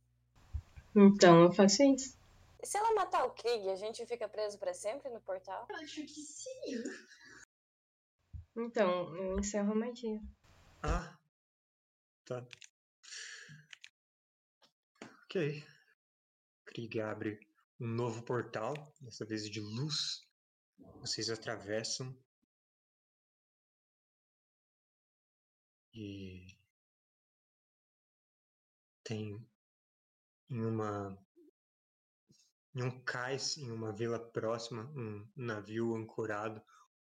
[0.95, 2.15] Então eu faço isso.
[2.61, 5.65] E se ela matar o Krieg, a gente fica preso pra sempre no portal?
[5.67, 6.83] Eu acho que sim.
[8.55, 10.21] Então, eu encerro a magia.
[10.83, 11.17] Ah,
[12.23, 12.45] tá.
[15.23, 15.65] Ok.
[16.65, 17.39] Krieg abre
[17.81, 20.23] um novo portal, dessa vez de luz.
[21.01, 22.15] Vocês atravessam.
[25.95, 26.55] E
[29.05, 29.47] tem
[30.49, 31.17] em uma
[32.75, 36.61] em um cais, em uma vila próxima, um navio ancorado,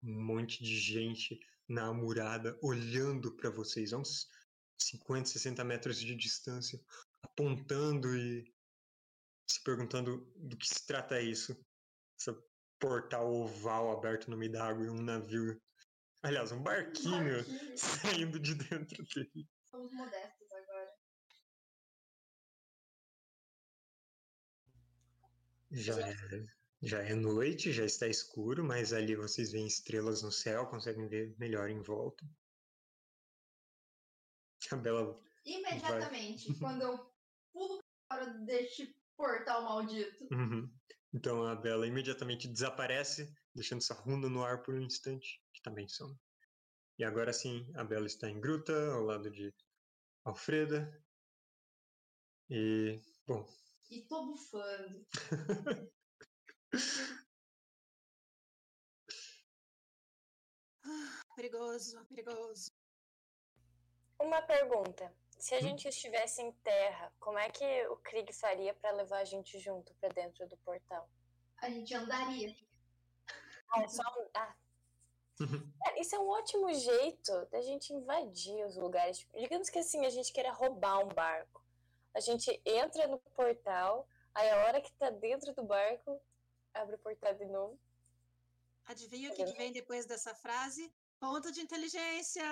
[0.02, 4.26] um monte de gente na amurada olhando para vocês a uns
[4.80, 6.82] 50, 60 metros de distância,
[7.22, 8.50] apontando e
[9.50, 11.54] se perguntando do que se trata isso.
[12.18, 12.34] Esse
[12.78, 15.60] portal oval aberto no meio da água e um navio.
[16.22, 17.76] Aliás, um barquinho Barquinho.
[17.76, 19.46] saindo de dentro dele.
[19.70, 20.39] Somos modestos
[25.70, 26.16] Já é,
[26.82, 31.34] já é noite, já está escuro, mas ali vocês veem estrelas no céu, conseguem ver
[31.38, 32.24] melhor em volta.
[34.72, 37.12] A Bela Imediatamente, quando eu
[37.52, 40.28] pulo fora deste portal maldito.
[40.32, 40.70] Uhum.
[41.12, 45.88] Então a Bela imediatamente desaparece, deixando sua runa no ar por um instante, que também
[45.88, 46.16] some.
[46.98, 49.52] E agora sim, a Bela está em gruta, ao lado de
[50.24, 51.02] Alfreda.
[52.48, 53.46] E, bom,
[53.90, 55.04] E tô bufando.
[61.36, 62.70] Perigoso, perigoso.
[64.20, 65.12] Uma pergunta.
[65.38, 65.62] Se a Hum?
[65.62, 69.94] gente estivesse em terra, como é que o Krieg faria pra levar a gente junto
[69.94, 71.08] pra dentro do portal?
[71.58, 72.54] A gente andaria.
[73.72, 74.54] Ah, é só um- ah.
[75.86, 79.18] É, Isso é um ótimo jeito da gente invadir os lugares.
[79.18, 81.59] Tipo, Digamos que assim, a gente queira roubar um barco.
[82.14, 86.20] A gente entra no portal, aí a hora que tá dentro do barco,
[86.74, 87.78] abre o portal de novo
[88.90, 90.92] Adivinha o que, que vem depois dessa frase?
[91.20, 92.42] Ponto de inteligência!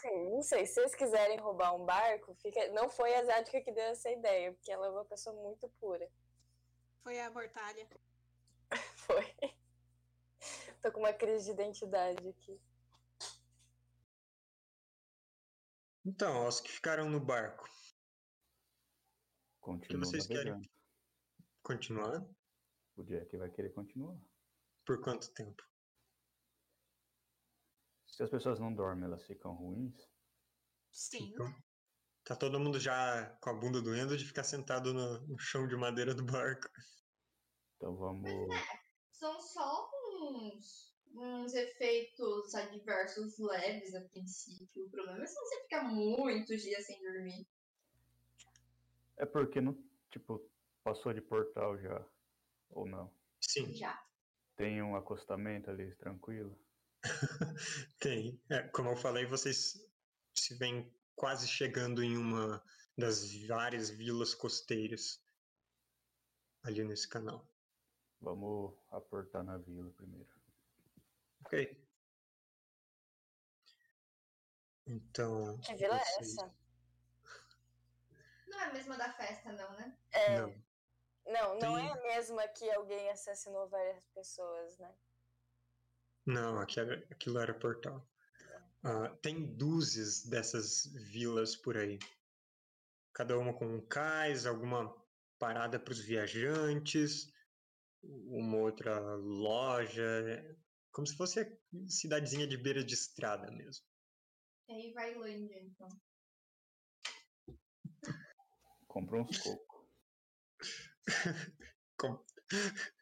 [0.00, 2.66] Sim, não sei, se vocês quiserem roubar um barco, fica...
[2.72, 6.10] não foi a Zática que deu essa ideia, porque ela é uma pessoa muito pura.
[7.04, 7.86] Foi a mortalha.
[9.06, 9.34] Foi.
[10.82, 12.60] Tô com uma crise de identidade aqui.
[16.06, 17.68] Então, os que ficaram no barco,
[19.60, 20.70] Continua vocês querem?
[21.64, 22.24] continuar?
[22.96, 24.16] O Jack vai querer continuar.
[24.84, 25.60] Por quanto tempo?
[28.06, 30.08] Se as pessoas não dormem, elas ficam ruins.
[30.92, 31.26] Sim.
[31.30, 31.52] Ficam.
[32.22, 35.74] Tá todo mundo já com a bunda doendo de ficar sentado no, no chão de
[35.74, 36.68] madeira do barco.
[37.74, 38.30] Então vamos.
[39.10, 39.90] São só
[40.20, 40.85] uns,
[41.16, 44.86] uns efeitos adversos leves a princípio.
[44.86, 47.46] O problema é se você ficar muitos dias sem dormir.
[49.16, 49.76] É porque não,
[50.10, 50.48] tipo,
[50.84, 52.06] passou de portal já.
[52.70, 53.12] Ou não.
[53.40, 54.04] Sim, Já.
[54.56, 56.58] Tem um acostamento ali tranquilo.
[58.00, 58.40] tem.
[58.50, 59.78] É, como eu falei, vocês
[60.34, 62.62] se veem quase chegando em uma
[62.96, 65.22] das várias vilas costeiras
[66.62, 67.46] ali nesse canal.
[68.20, 70.35] Vamos aportar na vila primeiro.
[71.46, 71.86] Ok.
[74.86, 75.58] Então.
[75.60, 76.54] Que vila é essa?
[78.46, 79.96] Não é a mesma da festa, não, né?
[80.12, 80.64] É, Não.
[81.26, 84.94] não, não é Tem- a mesma que alguém assassinou várias pessoas, né?
[86.24, 88.08] Não, aquilo, aquilo era portal.
[88.82, 91.98] Ah, tem dúzias dessas vilas por aí.
[93.12, 94.94] Cada uma com um cais, alguma
[95.38, 97.32] parada para os viajantes,
[98.02, 100.56] uma outra loja.
[100.96, 101.46] Como se fosse a
[101.90, 103.84] cidadezinha de beira de estrada mesmo.
[104.66, 105.88] É aí vai Lândia, então.
[108.86, 109.90] Compra uns cocos.
[112.00, 112.24] Com-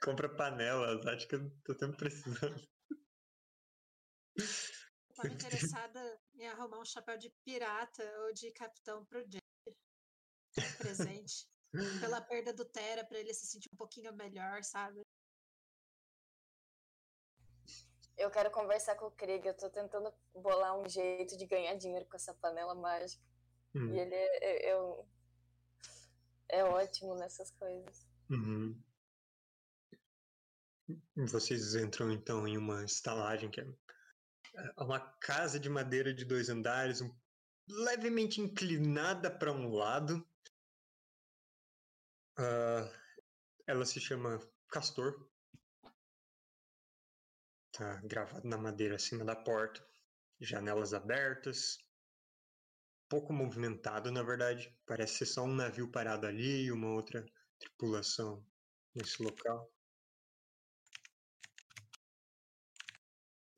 [0.02, 2.68] Compra panelas, acho que eu tô sempre precisando.
[5.14, 9.44] Tava interessada em arrumar um chapéu de pirata ou de capitão pro Jack.
[10.78, 11.46] Presente.
[12.00, 15.00] Pela perda do Tera, pra ele se sentir um pouquinho melhor, sabe?
[18.16, 22.06] Eu quero conversar com o Krieg, eu tô tentando bolar um jeito de ganhar dinheiro
[22.06, 23.22] com essa panela mágica.
[23.74, 25.08] Hum, E ele é, é, é um-
[26.48, 28.06] é ótimo nessas coisas.
[28.30, 28.80] uhum.
[31.16, 33.66] Vocês entram então em uma estalagem que é
[34.56, 37.12] é uma casa de madeira de dois andares, um-
[37.68, 40.24] levemente inclinada para um lado.
[42.38, 42.88] Ah,
[43.66, 45.28] ela se chama Castor.
[47.76, 49.84] Tá gravado na madeira acima da porta.
[50.40, 51.76] Janelas abertas.
[53.08, 54.72] Pouco movimentado, na verdade.
[54.86, 57.26] Parece ser só um navio parado ali e uma outra
[57.58, 58.46] tripulação
[58.94, 59.68] nesse local.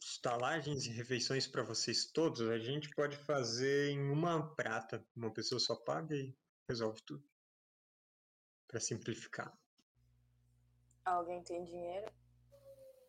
[0.03, 5.07] Estalagens e refeições para vocês todos, a gente pode fazer em uma prata.
[5.15, 6.35] Uma pessoa só paga e
[6.67, 7.23] resolve tudo.
[8.67, 9.53] Para simplificar.
[11.05, 12.26] Alguém tem dinheiro?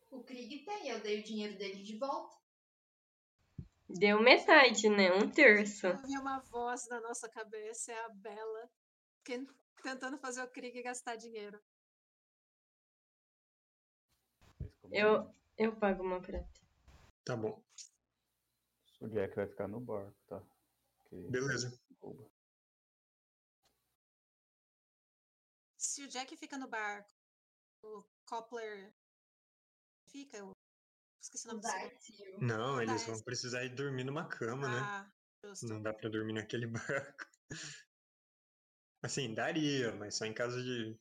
[0.10, 2.36] O Krieg tem, eu dei o dinheiro dele de volta.
[3.90, 5.12] Deu metade, né?
[5.14, 5.88] Um terço.
[5.88, 8.70] Ouvi uma voz na nossa cabeça, é a Bela,
[9.24, 9.48] que-
[9.82, 11.62] tentando fazer o Krieg gastar dinheiro.
[14.92, 16.48] Eu, eu pago uma prata.
[17.26, 17.62] Tá bom.
[19.02, 20.42] O Jack vai ficar no barco, tá?
[21.10, 21.78] Que Beleza.
[25.78, 27.14] Se o Jack fica no barco,
[27.84, 28.94] o Coppler
[30.12, 30.52] fica, eu
[31.22, 32.46] esqueci o nome do.
[32.46, 34.80] Não, eles vão precisar ir dormir numa cama, né?
[34.80, 35.12] Ah,
[35.44, 35.68] justo.
[35.68, 37.26] Não dá pra dormir naquele barco.
[39.02, 40.98] Assim, daria, mas só em caso de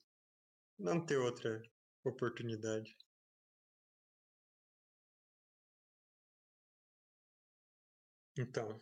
[0.79, 1.63] não ter outra
[2.05, 2.97] oportunidade.
[8.39, 8.81] Então,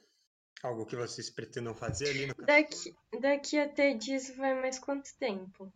[0.62, 5.72] algo que vocês pretendam fazer ali no Daqui, daqui até disso vai mais quanto tempo?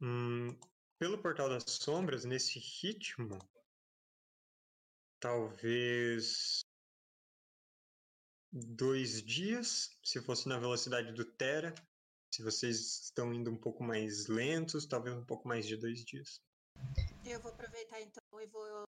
[0.00, 0.54] Hum,
[1.04, 3.38] pelo Portal das Sombras, nesse ritmo,
[5.20, 6.64] talvez
[8.50, 11.74] dois dias, se fosse na velocidade do Terra.
[12.32, 16.40] Se vocês estão indo um pouco mais lentos, talvez um pouco mais de dois dias.
[17.22, 18.86] Eu vou aproveitar então e vou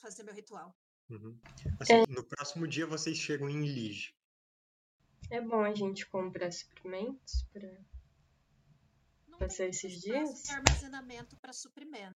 [0.00, 0.72] fazer meu ritual.
[1.10, 1.36] Uhum.
[1.80, 4.14] Assim, no próximo dia vocês chegam em Lige.
[5.32, 7.68] É bom a gente comprar suprimentos pra.
[9.48, 10.42] Tem esses dias?
[10.42, 12.14] de armazenamento para suprimento.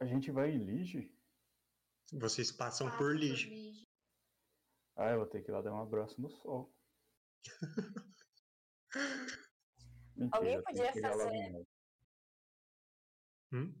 [0.00, 1.14] A gente vai em Lige?
[2.12, 3.48] Vocês passam Passa por Lige.
[3.48, 3.86] Lige.
[4.96, 6.74] Ah, eu vou ter que ir lá dar um abraço no sol.
[10.16, 11.66] Mentira, Alguém podia fazer-.
[13.52, 13.74] Hum?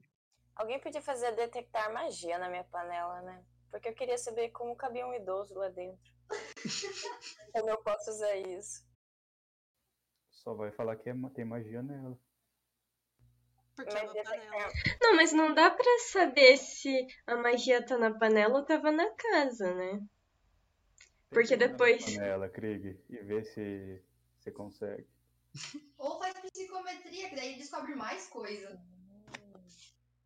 [0.54, 3.44] Alguém podia fazer detectar magia na minha panela, né?
[3.70, 6.14] Porque eu queria saber como cabia um idoso lá dentro.
[7.52, 8.85] como eu posso usar isso?
[10.46, 12.16] Só vai falar que é tem magia nela.
[13.74, 14.72] Porque é Mas uma detectar panela.
[15.02, 19.10] Não, mas não dá pra saber se a magia tá na panela ou tava na
[19.10, 20.00] casa, né?
[21.30, 24.00] Porque depois- Panela, Krieg, e ver se
[24.38, 25.04] você consegue.
[25.98, 28.80] Ou faz psicometria, que daí descobre mais coisa.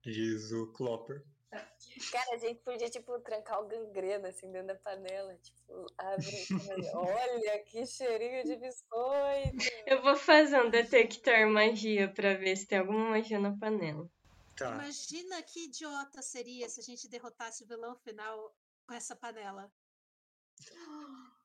[0.02, 1.24] Diz o Clopper.
[1.50, 5.36] Cara, a gente podia, tipo, trancar o gangrena, assim, dentro da panela.
[5.38, 6.46] Tipo, abre.
[6.94, 9.56] Olha, que cheirinho de biscoito.
[9.86, 14.08] Eu vou fazer um detectar magia pra ver se tem alguma magia na panela.
[14.56, 14.74] Tá.
[14.74, 18.54] Imagina que idiota seria se a gente derrotasse o vilão final
[18.86, 19.72] com essa panela.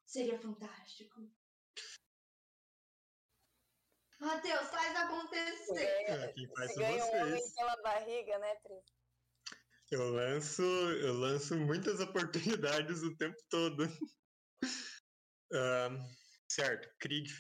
[0.06, 1.28] Seria fantástico.
[4.20, 6.06] Matheus, faz acontecer.
[6.10, 8.76] Ah, quem faz você ganha um homem pela barriga, né, Tri?
[9.96, 13.88] Eu lanço, eu lanço muitas oportunidades o tempo todo.
[15.54, 15.98] Ahn,
[16.50, 17.32] certo, Krieg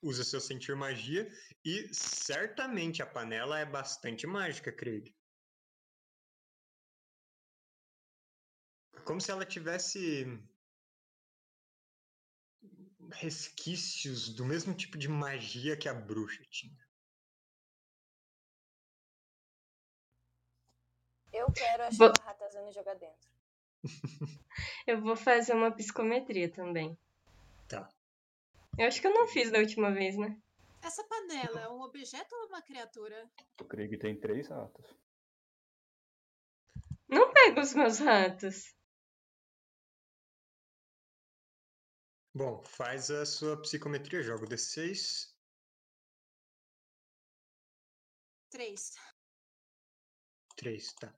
[0.00, 1.28] usa seu sentir magia
[1.64, 5.12] e certamente a panela é bastante mágica, Krieg.
[9.04, 10.26] Como se ela tivesse
[13.14, 16.85] resquícios do mesmo tipo de magia que a bruxa tinha.
[21.36, 23.28] Eu quero achar Vou- o Ratazana e jogar dentro.
[24.86, 26.98] Eu vou fazer uma psicometria também.
[27.68, 27.88] Tá.
[28.78, 30.40] Eu acho que eu não fiz da última vez, né?
[30.82, 33.28] Essa panela é um objeto ou uma criatura?
[33.60, 34.86] O Krieg tem três ratos.
[37.08, 38.74] Não pega os meus ratos.
[42.34, 45.34] Bom, faz a sua psicometria, joga o D6.
[48.50, 48.94] Três.
[50.56, 51.12] 3, tá.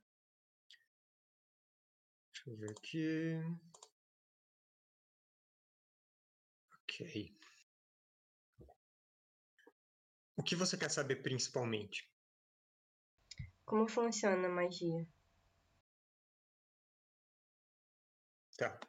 [2.49, 3.40] Deixa eu ver aqui.
[6.82, 7.36] Ok.
[10.36, 12.11] O que você quer saber principalmente?
[13.66, 15.07] Como funciona a magia?
[18.57, 18.80] Tá.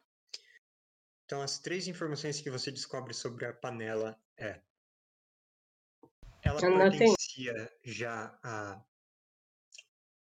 [1.26, 4.62] Então, as três informações que você descobre sobre a panela é.
[6.42, 8.82] Ela pertencia já a.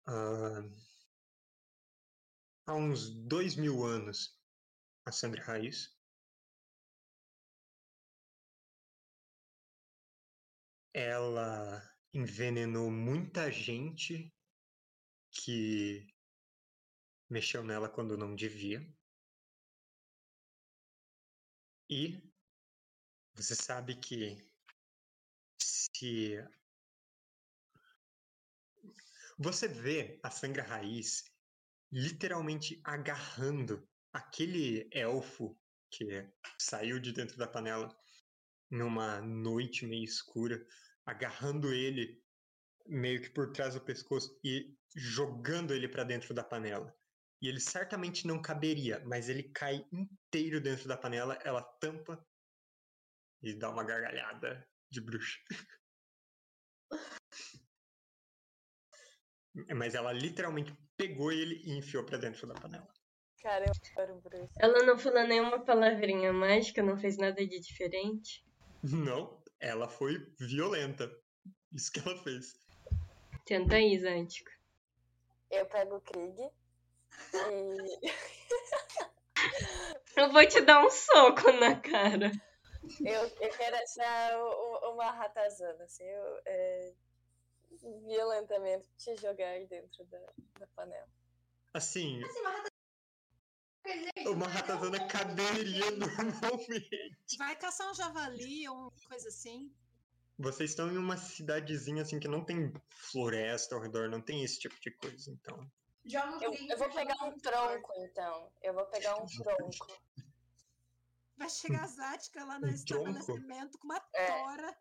[0.07, 0.88] a
[2.69, 4.39] há uns dois mil anos
[5.07, 5.97] a Sandra Raiz.
[10.93, 14.35] Ela envenenou muita gente
[15.31, 16.07] que
[17.31, 18.81] mexeu nela quando não devia.
[21.89, 22.21] E
[23.35, 24.37] você sabe que
[25.59, 26.37] se
[29.39, 31.25] você vê a Sangra Raiz
[31.91, 35.59] literalmente agarrando aquele elfo
[35.91, 36.29] que
[36.59, 37.89] saiu de dentro da panela
[38.71, 40.65] numa noite meio escura,
[41.07, 42.23] agarrando ele
[42.87, 46.95] meio que por trás do pescoço e jogando ele para dentro da panela.
[47.41, 52.23] E ele certamente não caberia, mas ele cai inteiro dentro da panela, ela tampa
[53.43, 55.39] e dá uma gargalhada de bruxa.
[59.77, 62.89] Mas ela literalmente pegou ele e enfiou pra dentro da panela.
[63.43, 64.53] Cara, eu adoro bruxa.
[64.59, 68.45] Ela não falou nenhuma palavrinha mágica, não fez nada de diferente.
[68.83, 71.09] Não, ela foi violenta.
[71.73, 72.55] Isso que ela fez.
[73.47, 74.51] Tenta aí, Zântico.
[75.51, 78.09] Eu pego o Krieg e
[80.17, 82.31] Eu vou te dar um soco na cara.
[83.05, 86.93] eu, eu quero achar o- o- uma ratazana, assim, eu, é,
[88.07, 90.21] violentamente te jogar dentro da,
[90.59, 91.09] da panela.
[91.75, 92.69] Assim, Assim, uma rata...
[93.85, 97.17] Quer dizer, uma ratazana caberia normalmente.
[97.39, 99.73] Vai caçar um javali ou uma coisa assim.
[100.39, 104.59] Vocês estão em uma cidadezinha assim que não tem floresta ao redor, não tem esse
[104.59, 105.71] tipo de coisa, então.
[106.41, 108.53] Eu, eu vou pegar um tronco, então.
[108.63, 109.87] Eu vou pegar um tronco.
[111.37, 114.27] Vai chegar a Zática lá na Um estabelecimento com uma É.
[114.27, 114.77] tora.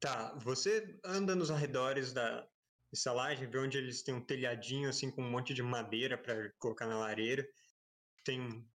[0.00, 2.48] Tá, você anda nos arredores da
[2.92, 6.86] estalagem, vê onde eles têm um telhadinho assim com um monte de madeira pra colocar
[6.86, 7.46] na lareira.
[8.24, 8.68] Tem um,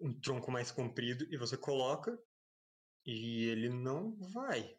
[0.00, 2.18] um tronco mais comprido e você coloca
[3.04, 4.76] e ele não vai.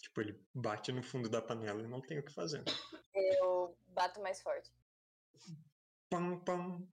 [0.00, 2.62] Tipo, ele bate no fundo da panela e não tem o que fazer.
[3.14, 4.72] Eu bato mais forte.
[6.08, 6.88] Pam, pam.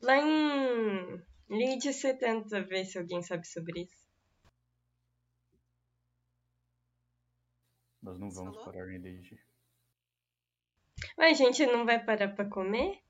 [0.00, 1.22] Lá em.
[1.50, 4.06] Lid, você tenta ver se alguém sabe sobre isso.
[8.02, 8.72] Nós não vamos falou?
[8.72, 9.40] parar em Leiji.
[11.16, 13.02] Mas a gente não vai parar pra comer?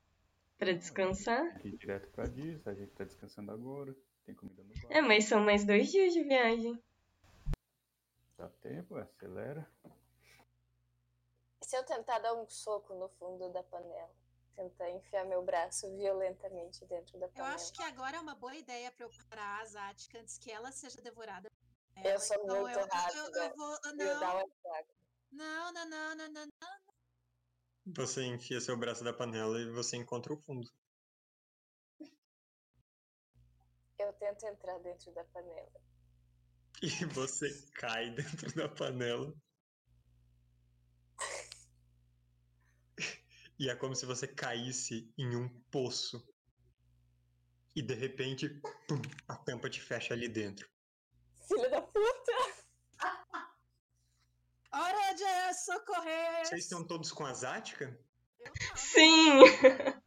[0.57, 1.65] Pra descansar?
[1.65, 3.95] Ir direto pra Diz, a gente tá descansando agora.
[4.25, 4.87] Tem comida no bar.
[4.89, 6.81] É, mas são mais dois dias de viagem.
[8.37, 9.69] Dá tempo, acelera.
[11.61, 14.09] E se eu tentar dar um soco no fundo da panela?
[14.59, 17.55] Tentar enfiar meu braço violentamente dentro da Eu panela.
[17.55, 20.69] acho que agora é uma boa ideia pra eu parar a Zatka antes que ela
[20.69, 21.49] seja devorada.
[21.93, 22.19] por Eu ela.
[22.19, 23.45] sou Então muito eu, eu- rápida.
[23.45, 23.73] eu vou.
[23.85, 24.45] E eu dar
[25.31, 27.93] Não, não, não, não, não, não, não.
[27.95, 30.69] Você enfia seu braço da panela e você encontra o fundo.
[33.97, 35.71] Eu tento entrar dentro da panela.
[36.81, 39.33] E você cai dentro da panela.
[43.59, 46.25] E é como se você caísse em um poço.
[47.75, 48.47] E de repente,
[48.87, 50.65] pum, a tampa te fecha ali dentro.
[51.45, 52.31] Filha da puta!
[54.71, 56.45] Hora de socorrer!
[56.45, 57.99] Vocês estão todos com a Zática?
[58.75, 59.39] Sim!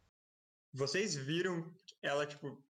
[0.73, 2.65] Vocês viram ela, tipo,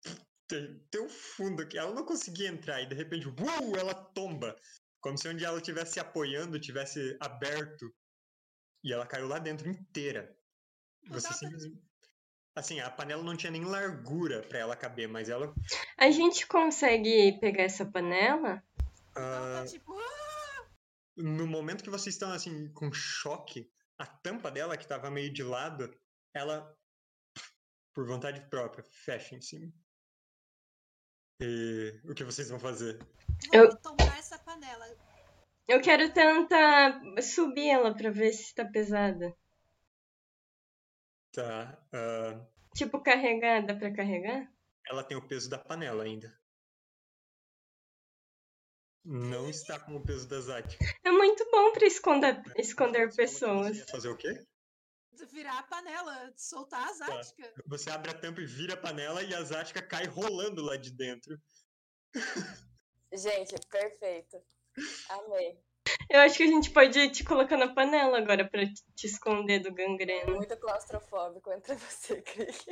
[0.47, 1.77] tem, tem um fundo aqui.
[1.77, 4.55] Ela não conseguia entrar e de repente, uou, ela tomba.
[5.01, 7.93] Como se onde ela estivesse se apoiando tivesse aberto.
[8.81, 10.38] E ela caiu lá dentro inteira.
[11.09, 11.81] Você simplesmente.
[12.55, 15.53] Assim, a panela não tinha nem largura pra ela caber, mas ela.
[15.97, 18.61] A gente consegue pegar essa panela?
[19.15, 20.67] ah, Tá tipo, "Ah!"
[21.17, 25.43] no momento que vocês estão assim com choque, a tampa dela que tava meio de
[25.43, 25.93] lado,
[26.33, 26.75] ela
[27.93, 29.71] por vontade própria fecha em cima.
[31.41, 32.99] E o que vocês vão fazer?
[33.53, 34.85] Eu- vou tomar essa panela.
[35.67, 39.33] Eu quero tentar subir ela pra ver se tá pesada.
[41.39, 41.87] Tá.
[41.93, 44.51] ah, Tipo, carregar, dá pra carregar?
[44.89, 46.37] ela tem o peso da panela ainda.
[49.05, 50.77] Não está com o peso da Zati.
[51.05, 53.89] É muito bom pra esconder, esconder você pessoas.
[53.89, 54.45] fazer o quê?
[55.31, 57.53] Virar a panela, soltar a Zática.
[57.67, 60.91] Você abre a tampa e vira a panela e a Zática cai rolando lá de
[60.91, 61.39] dentro.
[63.13, 64.41] Gente, perfeito.
[65.09, 65.57] Amei.
[66.07, 69.73] Eu acho que a gente pode te colocar na panela agora pra te esconder do
[69.73, 70.35] gangreno.
[70.35, 72.65] Muito claustrofóbico entre você, Cris.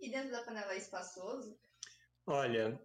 [0.00, 1.56] E dentro da panela é espaçoso?
[2.26, 2.80] Olha,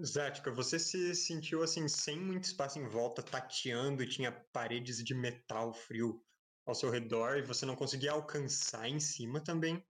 [0.00, 5.14] Zática, você se sentiu assim, sem muito espaço em volta, tateando e tinha paredes de
[5.14, 6.24] metal frio
[6.64, 9.84] ao seu redor e você não conseguia alcançar em cima também.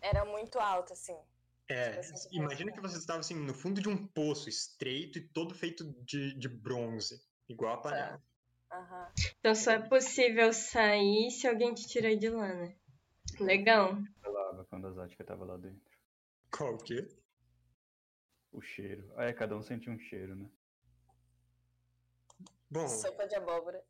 [0.00, 1.18] Era muito alto, assim.
[1.68, 5.54] É, Você imagina que você estava assim no fundo de um poço estreito e todo
[5.54, 8.22] feito de, de bronze, igual a panela.
[8.70, 9.12] Aham.
[9.38, 12.76] Então só é possível sair se alguém te tirar de lá, né?
[13.40, 13.98] Legal.
[14.22, 15.90] Falava quando a Zática tava lá dentro.
[16.50, 17.08] Qual o quê?
[18.52, 19.12] O cheiro.
[19.16, 20.48] Ah, é, cada um sente um cheiro, né?
[22.70, 23.84] Bom, Sopa de abóbora.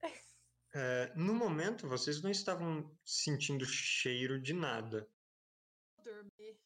[0.74, 5.08] é, no momento vocês não estavam sentindo cheiro de nada.
[6.02, 6.58] Dormir.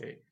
[0.00, 0.24] Ok.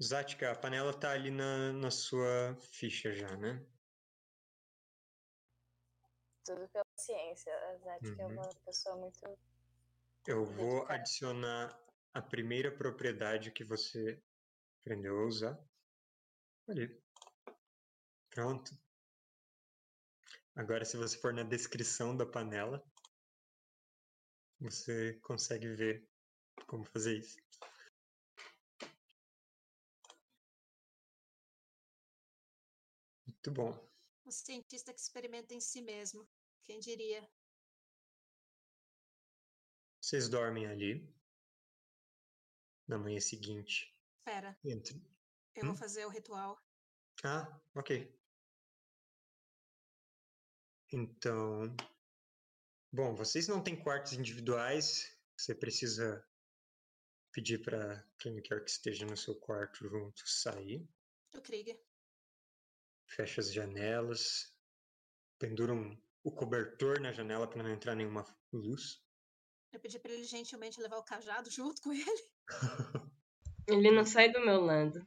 [0.00, 3.64] Zática, a panela tá ali na, na sua ficha já, né?
[6.44, 7.52] Tudo pela ciência.
[7.54, 8.32] A é Uhum.
[8.32, 9.38] uma pessoa muito.
[10.26, 10.94] Eu vou Dedicada.
[10.94, 14.20] adicionar a primeira propriedade que você
[14.80, 15.58] aprendeu a usar.
[16.66, 17.00] Ali.
[18.30, 18.72] Pronto.
[20.54, 22.82] Agora, se você for na descrição da panela,
[24.58, 26.11] você consegue ver
[26.66, 27.38] como fazer isso.
[33.26, 33.92] Muito bom.
[34.24, 36.28] Um cientista que experimenta em si mesmo.
[36.64, 37.28] Quem diria?
[40.00, 41.12] Vocês dormem ali.
[42.86, 43.92] Na manhã seguinte.
[44.24, 44.94] Pera, Entre...
[45.56, 45.68] eu Hum?
[45.68, 46.60] vou fazer o ritual.
[47.24, 48.16] Ah, ok.
[50.92, 51.74] Então.
[52.92, 55.16] Bom, vocês não têm quartos individuais.
[55.36, 56.24] Você precisa
[57.32, 60.86] pedir para quem quer que esteja no seu quarto junto sair.
[61.34, 61.78] O Krieg.
[63.06, 64.54] Fecha as janelas.
[65.38, 69.02] Pendura um- o cobertor na janela para não entrar nenhuma luz.
[69.72, 72.30] Eu pedi pra ele gentilmente levar o cajado junto com ele.
[73.66, 75.04] Ele não sai do meu lado.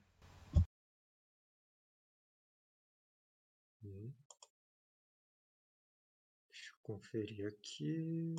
[3.83, 4.11] Hum.
[6.51, 8.35] Deixa eu conferir aqui.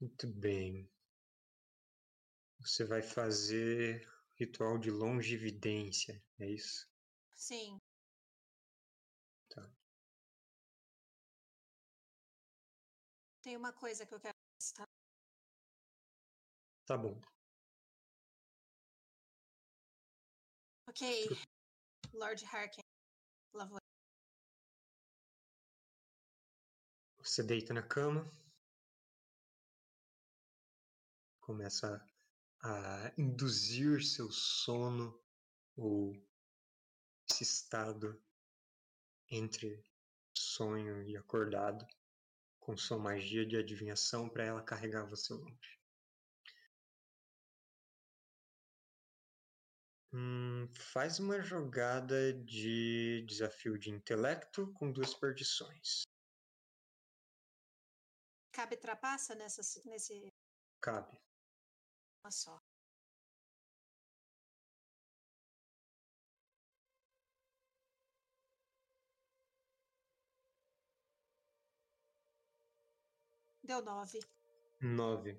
[0.00, 0.88] Muito bem.
[2.64, 4.08] Você vai fazer
[4.38, 6.88] ritual de longevidência, é isso?
[7.34, 7.78] Sim.
[13.42, 14.86] Tem uma coisa que eu quero testar.
[16.86, 17.20] Tá bom.
[20.88, 21.26] Ok.
[22.12, 22.82] Lord Harkin.
[23.52, 23.78] Lá vou.
[27.18, 28.30] Você deita na cama.
[31.40, 32.11] Começa
[32.62, 35.20] a induzir seu sono
[35.76, 36.14] ou
[37.28, 38.22] esse estado
[39.28, 39.84] entre
[40.36, 41.86] sonho e acordado
[42.60, 45.80] com sua magia de adivinhação para ela carregar você longe.
[50.12, 56.02] Hum, faz uma jogada de desafio de intelecto com duas perdições.
[58.52, 60.28] Cabe trapaça nessa, nesse.
[60.80, 61.18] Cabe.
[62.30, 62.62] Só.
[73.62, 74.20] Deu nove.
[74.80, 75.38] Nove.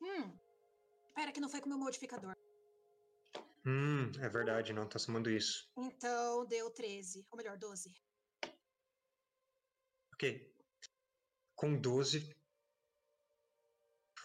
[0.00, 0.38] Hum.
[1.14, 2.34] Pera que não foi com o meu modificador.
[3.64, 5.68] Hum, é verdade, não tá somando isso.
[5.76, 7.26] Então deu 13.
[7.30, 7.94] Ou melhor, 12.
[10.12, 10.54] Ok.
[11.54, 12.34] Com 12,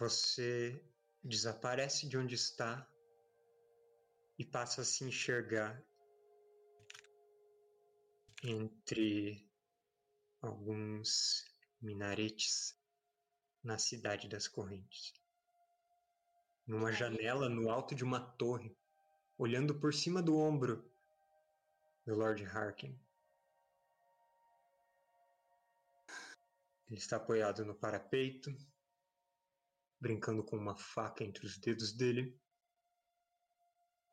[0.02, 0.84] você
[1.22, 2.90] desaparece de onde está
[4.36, 5.80] e passa a se enxergar
[8.42, 9.48] entre
[10.40, 11.44] alguns
[11.80, 12.76] minaretes
[13.62, 15.12] na cidade das correntes.
[16.66, 18.76] Numa janela no alto de uma torre,
[19.38, 20.84] olhando por cima do ombro
[22.04, 23.00] do Lord Harkin.
[26.88, 28.52] Ele está apoiado no parapeito,
[30.02, 32.36] brincando com uma faca entre os dedos dele,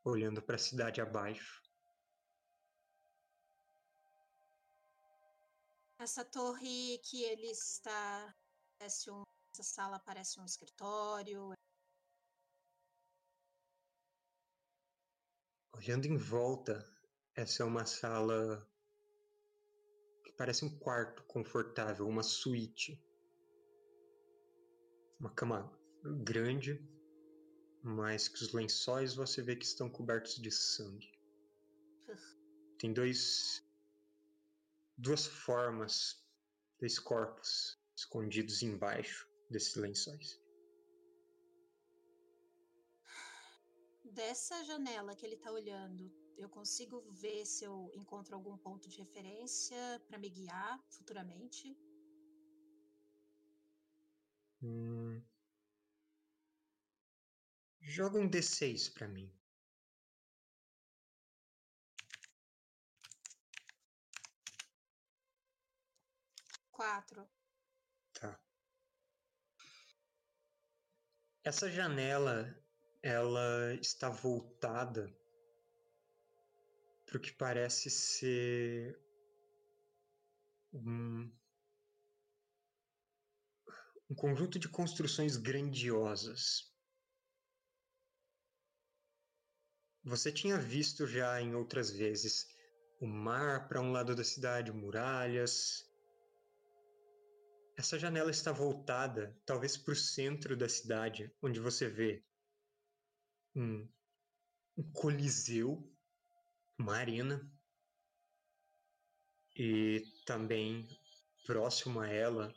[0.03, 1.63] olhando para a cidade abaixo.
[5.97, 8.33] Essa torre que ele está.
[8.77, 11.53] Parece um, essa sala parece um escritório.
[15.73, 16.87] Olhando em volta,
[17.35, 18.65] essa é uma sala
[20.23, 23.03] que parece um quarto confortável, uma suíte.
[25.19, 26.81] Uma cama grande,
[27.81, 31.11] mas que os lençóis você vê que estão cobertos de sangue.
[32.77, 33.63] Tem dois
[34.97, 36.21] duas formas,
[36.79, 40.39] dois corpos escondidos embaixo desses lençóis.
[44.03, 48.97] Dessa janela que ele está olhando, eu consigo ver se eu encontro algum ponto de
[48.97, 49.77] referência
[50.07, 51.77] para me guiar futuramente?
[54.61, 55.21] Hum.
[57.89, 59.33] Joga um D6 para mim.
[66.71, 67.27] Quatro.
[68.13, 68.39] Tá.
[71.43, 72.55] Essa janela,
[73.01, 75.11] ela está voltada
[77.07, 79.01] para o que parece ser
[80.71, 81.35] um,
[84.07, 86.69] um conjunto de construções grandiosas.
[90.03, 92.47] Você tinha visto já em outras vezes
[92.99, 95.85] o mar para um lado da cidade, muralhas.
[97.77, 102.23] Essa janela está voltada, talvez para o centro da cidade, onde você vê
[103.55, 103.87] um,
[104.77, 105.89] um coliseu,
[106.77, 107.49] uma arena,
[109.55, 110.87] e também
[111.45, 112.53] próximo a ela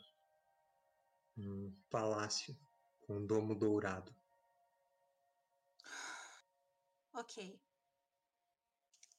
[1.37, 2.57] um palácio
[3.01, 4.15] com um domo dourado.
[7.13, 7.61] Ok.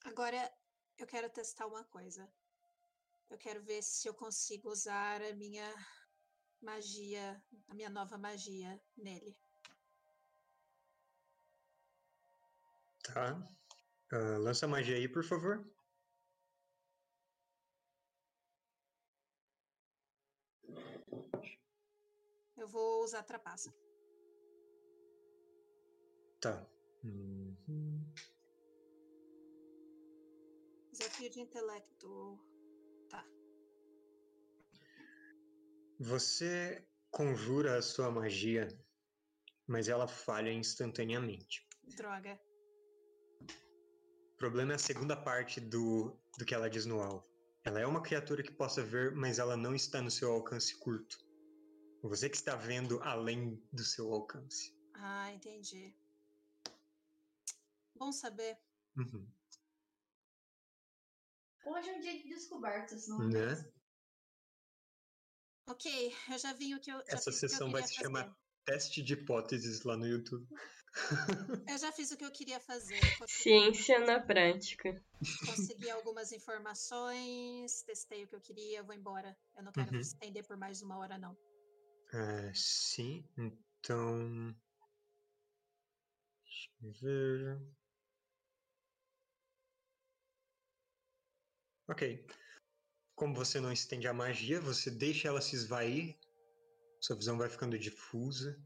[0.03, 0.53] Agora
[0.97, 2.29] eu quero testar uma coisa.
[3.29, 5.73] Eu quero ver se eu consigo usar a minha
[6.61, 9.35] magia, a minha nova magia nele.
[13.03, 13.35] Tá.
[14.11, 15.65] Uh, lança magia aí, por favor.
[22.57, 23.73] Eu vou usar trapaça.
[26.41, 26.74] Tá.
[27.05, 28.03] Uhum.
[30.91, 32.39] Desafio de intelecto.
[33.09, 33.23] Tá.
[35.99, 38.67] Você conjura a sua magia,
[39.67, 41.67] mas ela falha instantaneamente.
[41.95, 42.39] Droga.
[43.41, 47.25] O problema é a segunda parte do, do que ela diz no alvo.
[47.63, 51.17] Ela é uma criatura que possa ver, mas ela não está no seu alcance curto.
[52.03, 54.75] Você que está vendo além do seu alcance.
[54.93, 55.95] Ah, entendi.
[57.95, 58.57] Bom saber.
[58.97, 59.27] Uhum.
[61.65, 63.27] Hoje é um dia de descobertas, não é?
[63.27, 63.39] Né?
[63.45, 63.73] mesmo?
[65.67, 67.01] Ok, eu já vi o que eu.
[67.07, 68.03] Essa fiz o que eu sessão vai se fazer.
[68.03, 70.47] chamar Teste de Hipóteses lá no YouTube.
[71.67, 72.97] Eu já fiz o que eu queria fazer.
[72.97, 75.03] Eu Ciência na prática.
[75.45, 79.37] consegui algumas informações, testei o que eu queria, vou embora.
[79.57, 79.99] Eu não quero Uhum.
[79.99, 81.35] estender por mais uma hora, não.
[82.13, 84.55] É, sim, então.
[86.45, 87.61] Deixa eu ver.
[91.87, 92.25] Ok.
[93.13, 96.17] Como você não estende a magia, você deixa ela se esvair,
[96.99, 98.59] sua visão vai ficando difusa,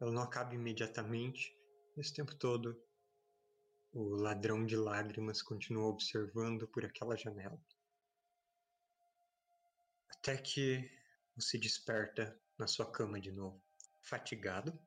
[0.00, 1.54] ela não acaba imediatamente.
[1.96, 2.82] Esse tempo todo,
[3.92, 7.60] o ladrão de lágrimas continua observando por aquela janela.
[10.08, 10.90] Até que
[11.36, 13.62] você desperta na sua cama de novo,
[14.02, 14.78] fatigado.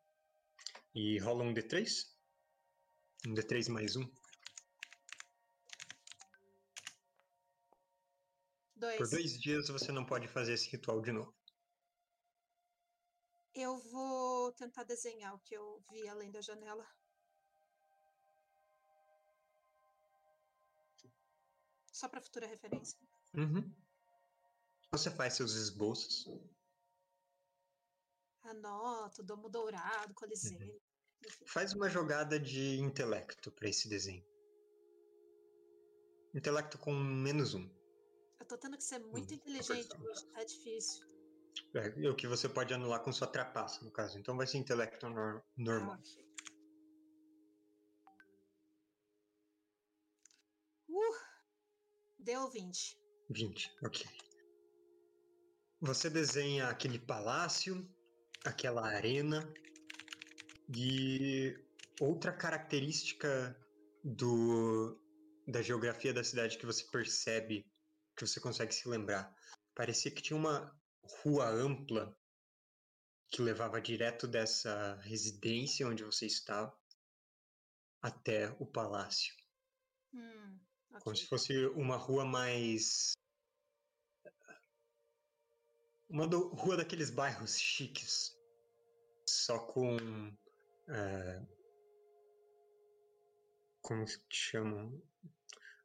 [0.93, 1.87] E rola um D3.
[3.27, 4.09] Um D3 mais um.
[8.79, 8.97] Dois.
[8.97, 11.35] Por dois dias você não pode fazer esse ritual de novo.
[13.53, 16.87] Eu vou tentar desenhar o que eu vi além da janela.
[21.91, 22.97] Só para futura referência.
[23.33, 23.69] Uhum.
[24.91, 26.25] Você faz seus esboços.
[28.43, 30.57] Anoto, domo dourado, coliseu.
[31.25, 31.45] Enfim.
[31.45, 34.25] Faz uma jogada de intelecto para esse desenho.
[36.33, 37.78] Intelecto com menos um.
[38.39, 41.05] Eu tô tendo que ser muito Hum, inteligente hoje, tá difícil.
[41.73, 44.17] É o que você pode anular com sua trapaça, no caso.
[44.17, 45.97] Então vai ser intelecto nor- normal.
[45.97, 46.19] Ah.
[50.89, 51.15] Uh!
[52.19, 52.97] Deu 20.
[53.29, 54.05] 20, ok.
[55.81, 57.87] Você desenha aquele palácio,
[58.45, 59.53] aquela arena
[60.75, 61.55] e
[62.01, 63.55] outra característica
[64.03, 64.97] do
[65.47, 67.65] da geografia da cidade que você percebe,
[68.19, 69.33] que você consegue se lembrar.
[69.73, 70.77] Parecia que tinha uma
[71.23, 72.13] rua ampla
[73.31, 76.77] que levava direto dessa residência onde você estava
[78.01, 79.33] até o palácio.
[80.13, 80.59] Hum,
[80.91, 81.01] ok.
[81.01, 83.13] Como se fosse uma rua mais.
[86.09, 88.35] Uma do- rua daqueles bairros chiques.
[89.29, 89.95] Só com.
[90.89, 91.45] é,
[93.81, 95.01] como se chamam?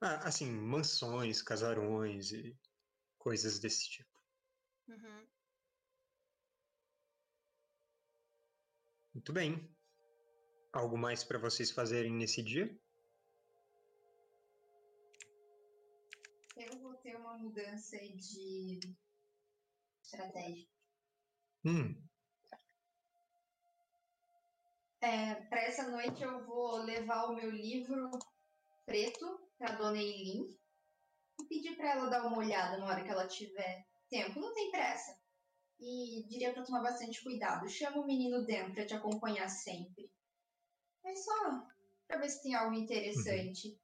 [0.01, 2.57] Ah, assim, mansões, casarões e
[3.18, 4.11] coisas desse tipo.
[4.88, 5.26] Uhum.
[9.14, 9.74] Muito bem.
[10.72, 12.68] Algo mais para vocês fazerem nesse dia?
[16.57, 18.80] Eu vou ter uma mudança de
[20.03, 20.66] estratégia.
[21.64, 22.09] Hum,
[25.05, 28.11] É, para essa noite eu vou levar o meu livro
[28.86, 30.48] preto para dona Eileen
[31.40, 34.40] e pedir para ela dar uma olhada na hora que ela tiver tempo.
[34.40, 35.18] Não tem pressa.
[35.80, 37.68] E diria para tomar bastante cuidado.
[37.68, 40.11] Chama o menino Dan para te acompanhar sempre.
[41.05, 41.66] É só
[42.07, 43.78] para ver se tem algo interessante.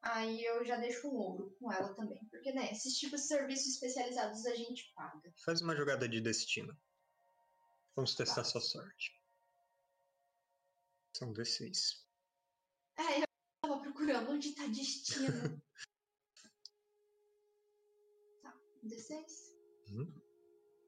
[0.00, 2.24] Aí eu já deixo um ouro com ela também.
[2.30, 5.32] Porque, né, esses tipos de serviços especializados a gente paga.
[5.44, 6.76] faz uma jogada de destino.
[7.94, 9.12] Vamos testar sua sorte.
[11.16, 12.04] São D6.
[12.96, 13.27] É,
[13.98, 15.60] procurando onde tá destino.
[18.40, 19.56] tá, 16?
[19.90, 20.22] Uhum.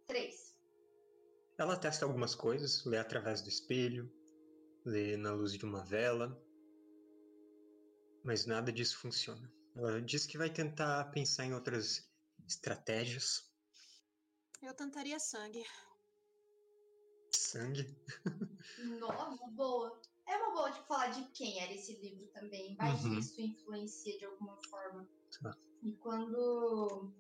[0.07, 0.57] 3.
[1.59, 4.11] Ela testa algumas coisas, lê através do espelho,
[4.85, 6.41] lê na luz de uma vela,
[8.25, 9.53] mas nada disso funciona.
[9.75, 12.09] Ela diz que vai tentar pensar em outras
[12.47, 13.51] estratégias.
[14.63, 15.65] Eu tentaria sangue.
[17.35, 17.97] Sangue.
[19.01, 20.01] Nova, boa.
[20.31, 22.77] É uma boa, tipo, falar de quem era esse livro também.
[22.77, 23.19] Vai Uhum.
[23.19, 25.09] isso influencia de alguma forma.
[25.43, 25.57] Tá.
[25.83, 27.13] E quando.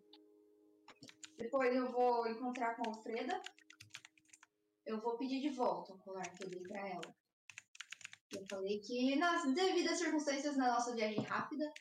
[1.36, 3.42] Depois eu vou encontrar com a Alfreda.
[4.86, 7.14] Eu vou pedir de volta o colar que eu dei pra ela.
[8.32, 11.72] Eu falei que, nas devidas circunstâncias na nossa viagem rápida,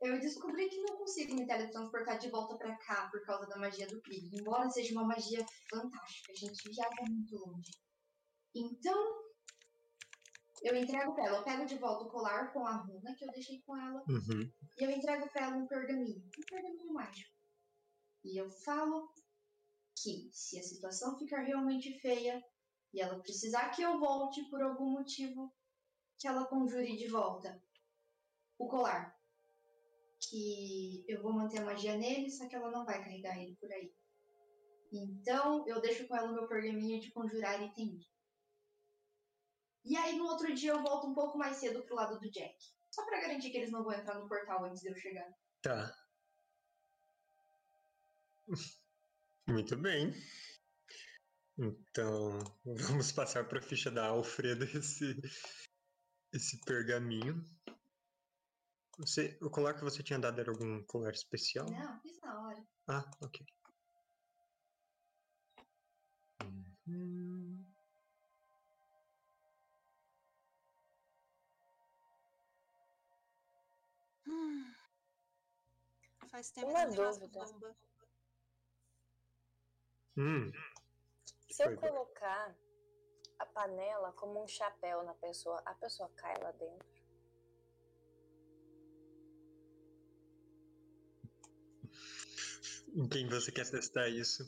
[0.00, 3.86] eu descobri que não consigo me teletransportar de volta pra cá por causa da magia
[3.88, 4.34] do Krieg.
[4.34, 7.72] Embora seja uma magia fantástica, a gente viaja muito longe.
[8.54, 9.25] Então,
[10.62, 11.38] eu entrego pra ela.
[11.38, 14.02] Eu pego de volta o colar com a runa que eu deixei com ela.
[14.08, 14.50] Uhum.
[14.78, 16.22] E eu entrego pra ela um pergaminho.
[16.38, 17.34] Um pergaminho mágico.
[18.24, 19.08] E eu falo
[20.02, 22.42] que se a situação ficar realmente feia
[22.92, 25.52] e ela precisar que eu volte por algum motivo,
[26.18, 27.62] que ela conjure de volta
[28.58, 29.14] o colar.
[30.28, 33.70] Que eu vou manter a magia nele, só que ela não vai carregar ele por
[33.70, 33.92] aí.
[34.92, 37.98] Então, eu deixo com ela o meu pergaminho de conjurar item.
[39.86, 42.56] E aí, no outro dia, eu volto um pouco mais cedo pro lado do Jack.
[42.90, 45.28] Só pra garantir que eles não vão entrar no portal antes de eu chegar.
[45.62, 45.94] Tá.
[49.46, 50.12] Muito bem.
[51.56, 55.14] Então, vamos passar para a ficha da Alfredo esse,
[56.32, 57.42] esse pergaminho.
[58.98, 61.66] Você, o colar que você tinha dado era algum colar especial?
[61.70, 62.66] Não, fiz na hora.
[62.88, 63.46] Ah, ok.
[66.42, 67.65] Uhum.
[74.36, 74.74] Hum.
[76.30, 77.44] Faz tempo Uma que eu não faço dúvida.
[77.46, 77.76] bomba.
[80.18, 80.52] Hum,
[81.50, 82.54] Se eu colocar
[83.38, 86.96] a panela como um chapéu na pessoa, a pessoa cai lá dentro.
[92.94, 94.42] em quem você quer testar isso?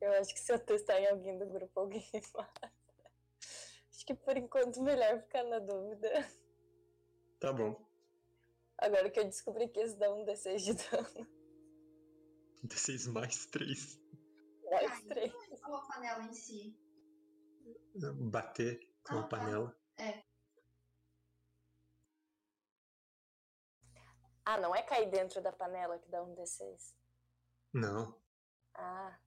[0.00, 2.72] Eu acho que se eu testar em alguém do grupo, alguém mata.
[3.90, 6.08] Acho que por enquanto melhor ficar na dúvida.
[7.40, 7.84] Tá bom.
[8.78, 11.28] Agora que eu descobri que isso dá um D6 de dano.
[12.64, 14.00] D6 mais 3.
[14.70, 15.32] Mais Ah, três.
[15.68, 16.76] Ou a panela em si.
[18.30, 19.28] Bater com Ah, a tá.
[19.28, 19.76] panela.
[24.46, 26.94] Ah, não é cair dentro da panela que dá um D6.
[27.72, 28.18] Não.
[28.74, 29.18] Ah,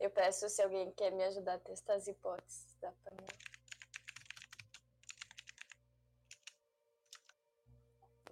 [0.00, 3.26] eu peço se alguém quer me ajudar a testar as hipóteses da panela.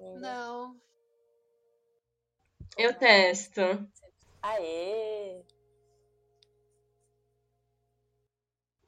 [0.00, 0.80] Não.
[2.76, 3.60] Eu testo.
[4.42, 5.44] Aê!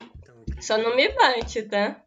[0.01, 2.05] Então, Só não me bate, tá?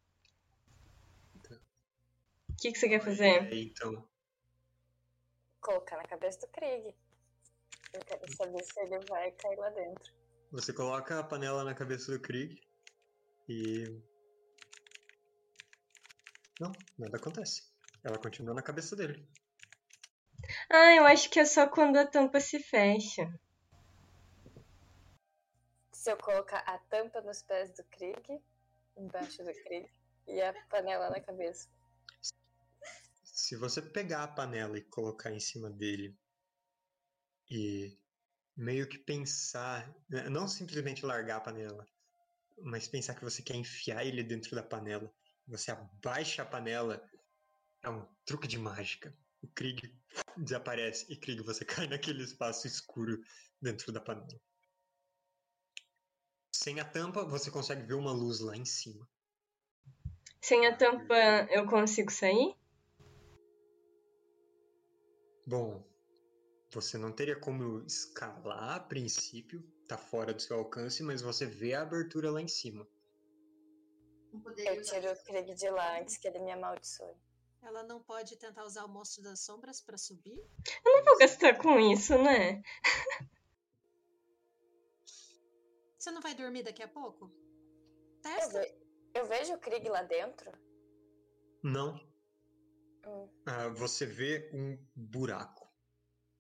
[2.50, 3.54] O que, que você quer fazer?
[3.54, 4.06] Então,
[5.62, 6.96] Colocar na cabeça do Krieg.
[7.94, 10.14] Eu quero saber se ele vai cair lá dentro.
[10.52, 12.62] você coloca a panela na cabeça do Krieg
[13.48, 14.02] e.
[16.60, 17.69] Não, nada acontece.
[18.04, 19.28] Ela continua na cabeça dele.
[20.70, 23.32] Ah, eu acho que é só quando a tampa se fecha.
[25.92, 28.42] Se eu colocar a tampa nos pés do Krieg,
[28.96, 29.92] embaixo do Krieg,
[30.28, 31.68] e a panela na cabeça.
[33.24, 36.16] Se você pegar a panela e colocar em cima dele
[37.50, 37.98] e
[38.56, 41.86] meio que pensar, né, não simplesmente largar a panela,
[42.62, 45.12] mas pensar que você quer enfiar ele dentro da panela,
[45.48, 47.02] você abaixa a panela,
[47.84, 49.16] é um truque de mágica.
[49.42, 49.94] O Krieg
[50.38, 53.22] desaparece e Krieg você cai naquele espaço escuro
[53.62, 54.40] dentro da panela.
[56.52, 59.08] Sem a tampa, você consegue ver uma luz lá em cima.
[60.42, 61.16] Sem a tampa,
[61.50, 62.56] eu consigo sair?
[65.48, 65.84] Bom,
[66.70, 71.74] você não teria como escalar a princípio, tá fora do seu alcance, mas você vê
[71.74, 72.88] a abertura lá em cima.
[74.58, 77.16] Eu tiro o Krieg de lá antes que ele me amaldiçoe.
[77.62, 80.38] Ela não pode tentar usar o monstro das sombras pra subir?
[80.86, 82.62] Eu não vou gastar com isso, né?
[85.98, 87.26] Você não vai dormir daqui a pouco?
[87.26, 88.60] Eu, Testa.
[88.62, 88.76] ve-
[89.14, 90.50] eu vejo o Krieg lá dentro.
[91.62, 92.00] Não.
[93.06, 95.70] Hum, Ah, você vê um buraco,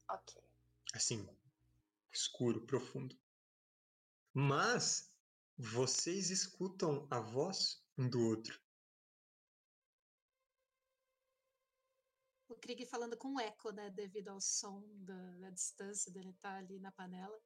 [0.10, 0.42] ok.
[0.94, 1.28] assim,
[2.12, 3.18] escuro, profundo.
[4.34, 5.12] Mas
[5.58, 8.62] vocês escutam a voz um do outro.
[12.60, 13.90] Krieg falando com eco, né?
[13.90, 17.40] Devido ao som da, da distância dele estar ali na panela.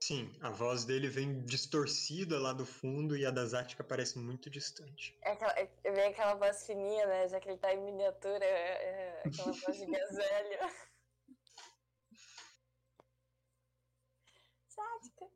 [0.00, 4.48] Sim, a voz dele vem distorcida lá do fundo e a da Zática parece muito
[4.48, 5.18] distante.
[5.22, 7.28] É aquela, é- eu vejo aquela voz fininha, né?
[7.28, 10.60] Já que ele tá em miniatura, é, é aquela voz de gazelha.
[14.68, 15.26] Sádica,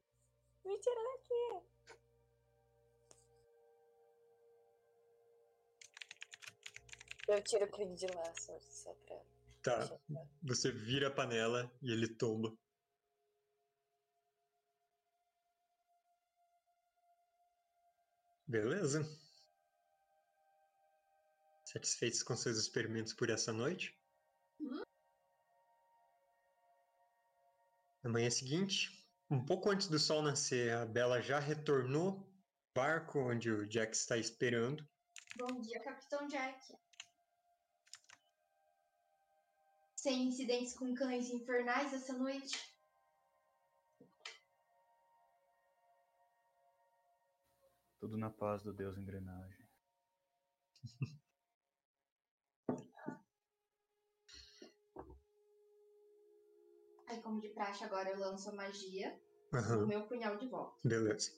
[0.65, 1.72] me tira daqui.
[7.33, 9.17] Eu tiro o Krieg de lá, só, só pra.
[9.63, 9.99] Tá,
[10.43, 12.55] você vira a panela e ele tomba.
[18.47, 19.03] Beleza.
[21.65, 23.99] Satisfeitos com seus experimentos por essa noite?
[28.03, 32.31] Na manhã seguinte, um pouco antes do sol nascer, a Bela já retornou ao
[32.75, 34.87] barco onde o Jack está esperando.
[35.39, 36.77] Bom dia, Capitão Jack.
[40.03, 42.59] Sem incidentes com cães infernais essa noite?
[48.01, 49.65] Tudo na paz do Deus engrenagem.
[57.07, 59.17] Aí, como de praxe, agora eu lanço a magia
[59.55, 59.83] Aham.
[59.83, 60.81] no meu punhal de volta.
[60.83, 61.31] Beleza.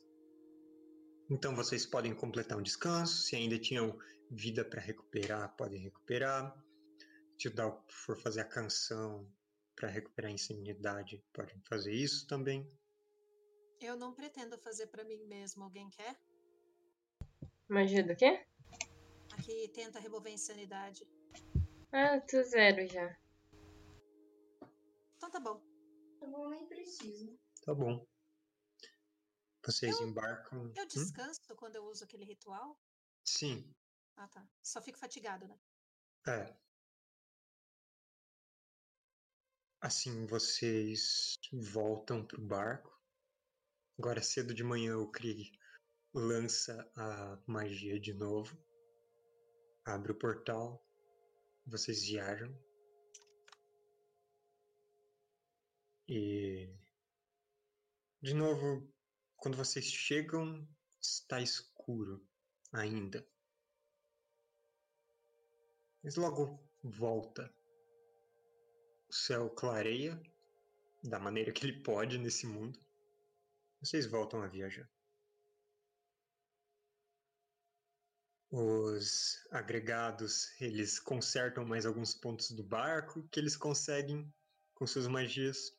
[1.28, 3.24] Então vocês podem completar um descanso.
[3.24, 3.98] Se ainda tinham
[4.30, 6.63] vida para recuperar, podem recuperar.
[7.36, 9.30] Te dar o que for fazer a canção
[9.74, 12.70] para recuperar a insanidade podem fazer isso também.
[13.80, 15.64] Eu não pretendo fazer pra mim mesmo.
[15.64, 16.16] Alguém quer?
[17.68, 18.46] Magia do quê?
[19.32, 21.06] Aqui tenta remover a insanidade.
[21.92, 23.16] Ah, tô zero já.
[25.16, 25.60] Então tá bom.
[26.20, 27.38] Eu não nem preciso.
[27.64, 28.06] Tá bom.
[29.64, 30.72] Vocês Eu- embarcam.
[30.76, 30.88] Eu Hum?
[30.88, 32.78] descanso quando eu uso aquele ritual?
[33.24, 33.74] Sim,
[34.16, 34.46] Ah, tá.
[34.62, 35.58] Só fico fatigado, né?
[36.28, 36.56] é.
[39.84, 42.90] Assim, vocês voltam pro barco.
[43.98, 45.52] Agora cedo de manhã o Krieg
[46.14, 48.56] lança a magia de novo.
[49.84, 50.82] Abre o portal.
[51.66, 52.58] Vocês viajam.
[56.08, 56.74] E
[58.22, 58.90] de novo,
[59.36, 60.66] quando vocês chegam,
[60.98, 62.26] está escuro
[62.72, 63.22] ainda.
[66.02, 67.54] Mas logo volta.
[69.14, 70.20] O céu clareia
[71.04, 72.76] da maneira que ele pode nesse mundo.
[73.80, 74.90] Vocês voltam a viajar.
[78.50, 84.28] Os agregados, eles consertam mais alguns pontos do barco que eles conseguem
[84.74, 85.70] com suas magias.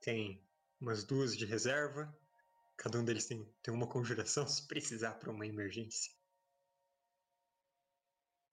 [0.00, 0.40] Tem
[0.80, 2.16] umas duas de reserva.
[2.76, 6.14] Cada um deles tem, tem uma conjuração se precisar para uma emergência.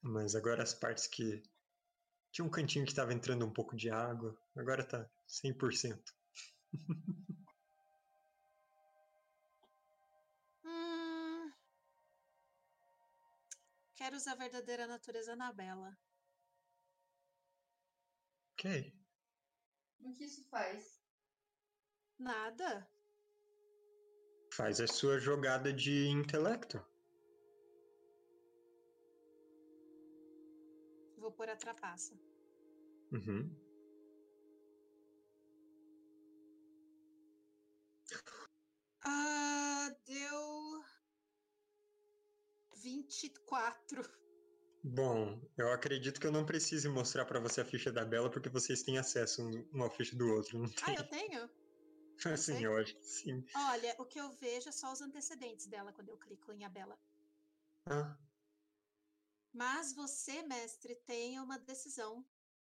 [0.02, 1.44] Mas agora as partes que.
[2.38, 6.00] Tinha um cantinho que estava entrando um pouco de água, agora tá 100%.
[10.64, 11.52] Hum...
[13.96, 15.98] Quero usar a verdadeira natureza na Bela.
[18.54, 18.94] Ok.
[20.02, 21.02] O que isso faz?
[22.20, 22.88] Nada.
[24.54, 26.86] Faz a sua jogada de intelecto.
[31.38, 32.16] Pôr a trapaça.
[33.12, 33.56] Uhum.
[39.04, 40.84] Ah, deu.
[42.82, 44.02] 24.
[44.84, 48.50] Bom, eu acredito que eu não precise mostrar para você a ficha da Bela porque
[48.50, 50.96] vocês têm acesso um uma ficha do outro, não Ah, tem?
[50.96, 51.50] eu tenho?
[52.26, 52.66] Assim, tem?
[52.66, 53.44] eu acho que sim.
[53.56, 56.98] Olha, o que eu vejo é só os antecedentes dela quando eu clico em Abela.
[57.90, 58.27] Ah,
[59.54, 62.26] Mas você, mestre, tem uma decisão.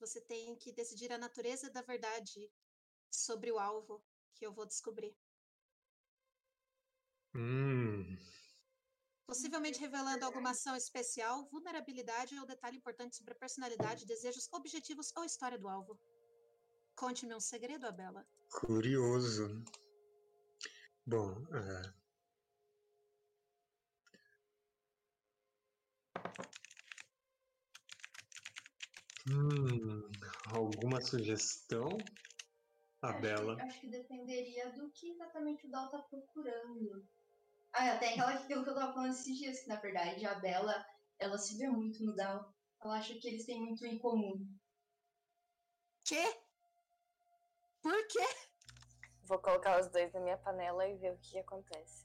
[0.01, 2.51] Você tem que decidir a natureza da verdade
[3.11, 4.05] sobre o alvo
[4.35, 5.17] que eu vou descobrir.
[7.35, 8.17] hum.
[9.27, 15.25] Possivelmente revelando alguma ação especial, vulnerabilidade ou detalhe importante sobre a personalidade, desejos, objetivos ou
[15.25, 15.99] história do alvo.
[16.97, 18.27] Conte-me um segredo, Abela.
[18.51, 19.65] Curioso.
[21.07, 21.95] Bom, ah,
[29.31, 30.11] hum,
[30.55, 31.89] alguma sugestão?
[33.01, 33.63] A Acho que- Bela.
[33.63, 37.07] Acho que dependeria do que exatamente o Dal tá procurando.
[37.73, 40.87] Ah, tem aquela aquilo que eu tava falando esses dias, que na verdade a Bela,
[41.19, 42.53] ela se vê muito no Dal.
[42.81, 44.47] Ela acha que eles têm muito em comum.
[46.05, 46.23] Quê?
[47.81, 48.27] Por quê?
[49.25, 52.05] Vou colocar os dois na minha panela e ver o que acontece.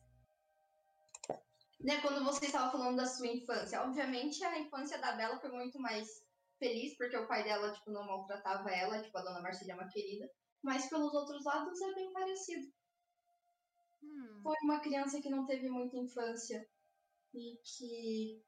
[1.80, 5.80] Né, quando você estava falando da sua infância, obviamente a infância da Bela foi muito
[5.80, 6.24] mais
[6.58, 9.90] feliz, porque o pai dela, tipo, não maltratava ela, tipo, a dona Marcília é uma
[9.90, 10.30] querida.
[10.64, 12.68] Mas pelos outros lados é bem parecido.
[14.04, 16.68] Hum, Foi uma criança que não teve muita infância
[17.34, 18.44] e que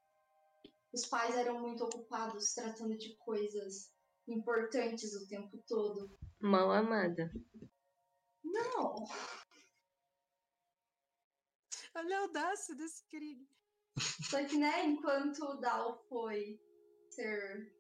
[0.91, 3.93] os pais eram muito ocupados tratando de coisas
[4.28, 6.18] importantes o tempo todo.
[6.39, 7.32] Mal amada.
[8.43, 8.95] Não,
[11.95, 13.47] olha a audácia desse Krieg.
[14.30, 16.60] só que, né, enquanto o Dal foi
[17.10, 17.78] ser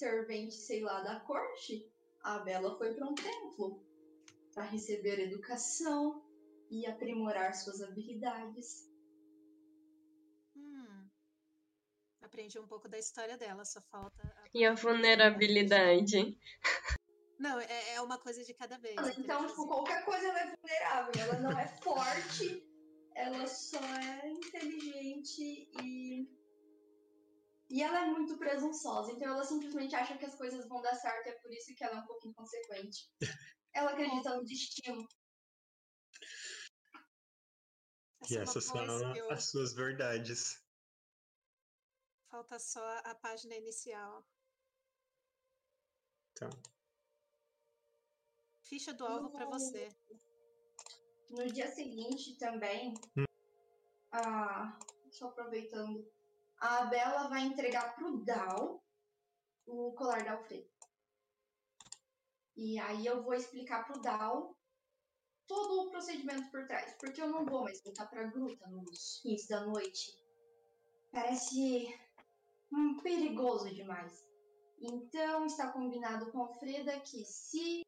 [0.00, 1.86] servente, sei lá, da corte,
[2.22, 3.84] a Bela foi para um templo
[4.54, 6.24] para receber educação
[6.70, 8.88] e aprimorar suas habilidades.
[10.56, 11.06] Hum.
[12.22, 14.22] Aprendi um pouco da história dela, só falta.
[14.22, 16.38] a E a vulnerabilidade.
[17.38, 18.94] Não, é, é uma coisa de cada vez.
[18.96, 19.46] Então, entendeu?
[19.46, 21.22] tipo, qualquer coisa ela é vulnerável.
[21.22, 22.62] Ela não é forte,
[23.14, 26.39] ela só é inteligente e.
[27.70, 29.12] E ela é muito presunçosa.
[29.12, 31.28] Então ela simplesmente acha que as coisas vão dar certo.
[31.28, 33.08] É por isso que ela é um pouco inconsequente.
[33.72, 35.06] Ela acredita no destino.
[38.28, 39.30] E é essas são skill.
[39.30, 40.60] as suas verdades.
[42.28, 44.24] Falta só a página inicial.
[46.32, 46.50] Então,
[48.62, 49.88] Ficha do alvo pra No- você.
[51.30, 53.24] No dia seguinte também, Hum.
[54.12, 54.78] a...
[55.10, 56.08] só aproveitando,
[56.60, 58.84] a Bela vai entregar pro Dal
[59.66, 60.68] o colar da Alfredo.
[62.56, 64.54] E aí eu vou explicar pro Dal
[65.46, 66.94] todo o procedimento por trás.
[67.00, 70.12] Porque eu não vou mais voltar pra gruta nos fins da noite.
[71.10, 71.98] Parece
[72.70, 74.28] hum, perigoso demais.
[74.78, 77.82] Então está combinado com a Alfreda que se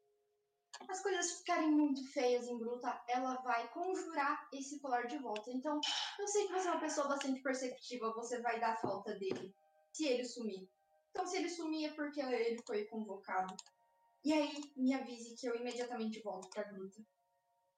[0.89, 5.51] as coisas ficarem muito feias em gruta, ela vai conjurar esse colar de volta.
[5.51, 5.79] Então,
[6.19, 9.55] eu sei que você é uma pessoa bastante perceptiva, você vai dar falta dele
[9.91, 10.69] se ele sumir.
[11.11, 13.55] Então, se ele sumir é porque ele foi convocado.
[14.23, 17.05] E aí, me avise que eu imediatamente volto pra gruta.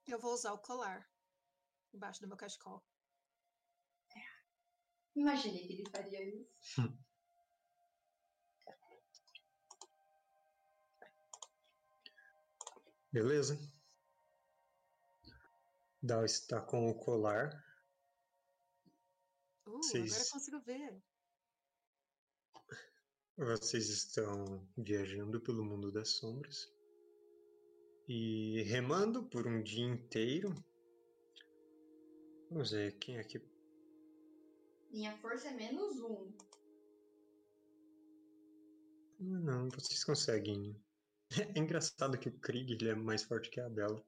[0.07, 1.09] Eu vou usar o colar
[1.93, 2.83] embaixo do meu cachecol.
[5.15, 6.55] Imaginei que ele faria isso.
[13.15, 13.57] Beleza.
[16.03, 17.47] Dal está com o colar.
[19.65, 21.01] Uh, agora eu Vocês- consigo ver.
[23.37, 26.67] Vocês estão viajando pelo mundo das sombras
[28.05, 30.53] e remando por um dia inteiro.
[32.49, 33.39] Vamos ver quem aqui.
[34.91, 36.35] Minha força é menos um.
[39.19, 40.84] Não, vocês conseguem.
[41.31, 44.03] É engraçado que o Krieg ele é mais forte que a Bela.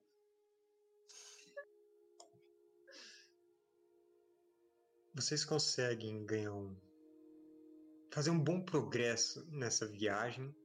[5.13, 6.79] Vocês conseguem ganhar um.
[8.11, 10.55] fazer um bom progresso nessa viagem.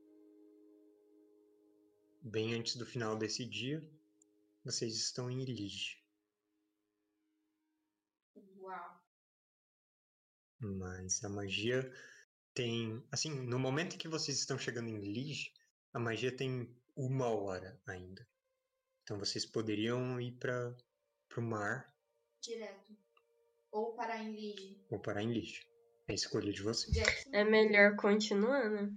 [2.21, 3.83] Bem antes do final desse dia,
[4.63, 6.01] vocês estão em Lige.
[8.59, 9.01] Uau.
[10.61, 11.91] Mas a magia
[12.55, 13.03] tem.
[13.11, 15.53] Assim, no momento em que vocês estão chegando em Lige,
[15.93, 18.27] a magia tem uma hora ainda.
[19.03, 20.77] Então vocês poderiam ir para
[21.37, 21.93] o mar
[22.41, 22.97] Direto.
[23.71, 24.85] Ou parar em Lige.
[24.91, 25.67] ou parar em Lige.
[26.09, 26.97] É a escolha de vocês.
[27.33, 28.93] É melhor continuar, né?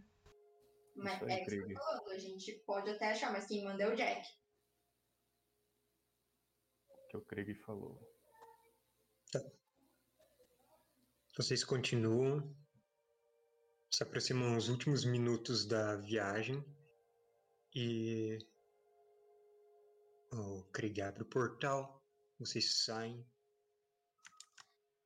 [0.96, 1.74] Mas é isso que eu Krieg.
[1.74, 2.10] tô falando.
[2.10, 4.28] A gente pode até achar, mas quem manda é o Jack.
[7.10, 8.00] Que o Craig falou.
[11.38, 12.56] Vocês continuam,
[13.92, 16.64] se aproximam os últimos minutos da viagem
[17.76, 18.40] e
[20.32, 22.02] o Krieg abre o portal,
[22.40, 23.24] vocês saem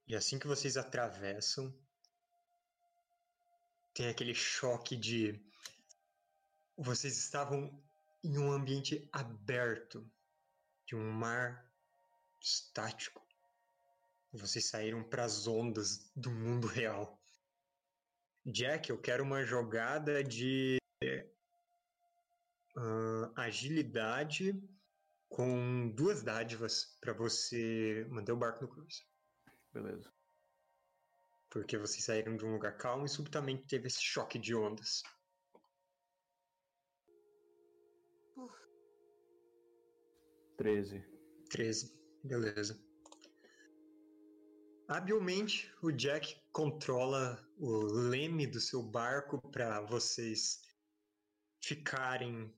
[0.08, 1.74] e assim que vocês atravessam
[3.94, 5.44] tem aquele choque de
[6.78, 7.84] vocês estavam
[8.24, 10.10] em um ambiente aberto
[10.86, 11.70] de um mar
[12.40, 13.28] estático
[14.32, 17.20] vocês saíram para as ondas do mundo real.
[18.46, 20.79] Jack, eu quero uma jogada de
[22.82, 24.58] ah, agilidade
[25.28, 29.04] com duas dádivas para você manter o barco no cruise.
[29.74, 30.10] Beleza.
[31.50, 35.04] Porque vocês saíram de um lugar calmo e subitamente teve esse choque de ondas.
[38.38, 38.50] Uh,
[40.58, 41.04] 13.
[41.50, 42.00] 13.
[42.24, 42.80] Beleza.
[44.88, 50.62] Habilmente, o Jack controla o leme do seu barco para vocês
[51.62, 52.52] ficarem.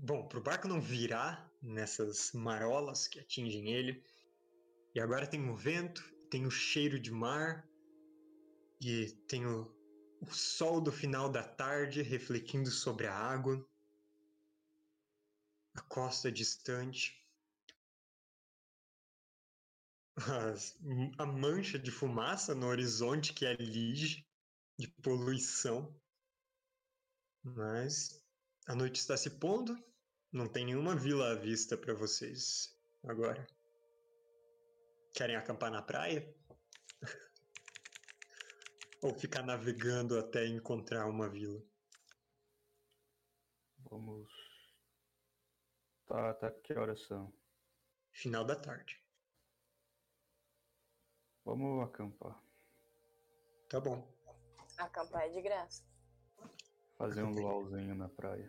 [0.00, 4.02] Bom, para o barco não virar nessas marolas que atingem ele.
[4.94, 7.68] E agora tem o vento, tem o cheiro de mar
[8.80, 9.70] e tem o,
[10.20, 13.64] o sol do final da tarde refletindo sobre a água.
[15.74, 17.12] A costa distante
[20.16, 20.78] as-
[21.18, 24.26] a mancha de fumaça no horizonte que é lige
[24.78, 25.94] de poluição.
[27.44, 28.21] Mas
[28.66, 29.76] a noite está se pondo,
[30.32, 33.46] não tem nenhuma vila à vista para vocês agora.
[35.14, 36.34] Querem acampar na praia?
[39.02, 41.62] Ou ficar navegando até encontrar uma vila?
[43.90, 44.30] Vamos.
[46.06, 46.50] Tá, tá.
[46.50, 47.32] Que horas são?
[48.12, 49.02] Final da tarde.
[51.44, 52.40] Vamos acampar.
[53.68, 54.08] Tá bom.
[54.78, 55.91] Acampar é de graça.
[57.02, 58.48] Fazer um luauzinho na praia.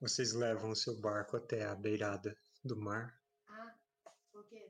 [0.00, 3.16] Vocês levam o seu barco até a beirada do mar,
[3.46, 3.72] Ah,
[4.32, 4.68] por quê?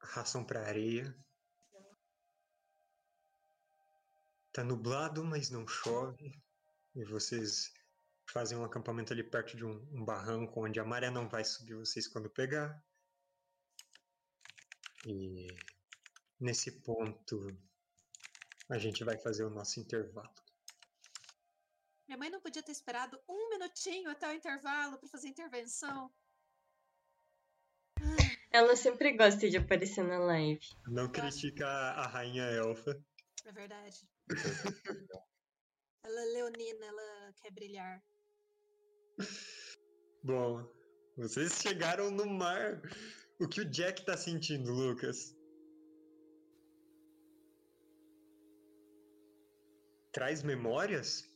[0.00, 1.16] raçam para areia.
[4.52, 6.42] Tá nublado, mas não chove.
[6.96, 7.72] E vocês
[8.28, 11.76] fazem um acampamento ali perto de um, um barranco onde a maré não vai subir
[11.76, 12.82] vocês quando pegar.
[15.06, 15.46] E
[16.40, 17.56] nesse ponto
[18.70, 20.34] a gente vai fazer o nosso intervalo.
[22.06, 26.12] minha mãe não podia ter esperado um minutinho até o intervalo para fazer intervenção.
[28.50, 30.60] Ela sempre gosta de aparecer na live.
[30.86, 33.02] Não critica a a rainha elfa.
[33.44, 34.08] É verdade.
[36.04, 38.04] Ela é leonina, ela quer brilhar.
[40.22, 40.62] Bom,
[41.16, 42.82] vocês chegaram no mar.
[43.40, 45.34] O que o Jack tá sentindo, Lucas?
[50.14, 51.28] Traz memórias?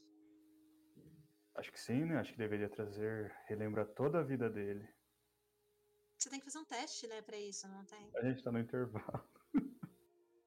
[1.57, 2.17] Acho que sim, né?
[2.19, 4.89] Acho que deveria trazer, relembrar toda a vida dele.
[6.17, 8.09] Você tem que fazer um teste, né, pra isso, não tem?
[8.15, 9.29] A gente tá no intervalo.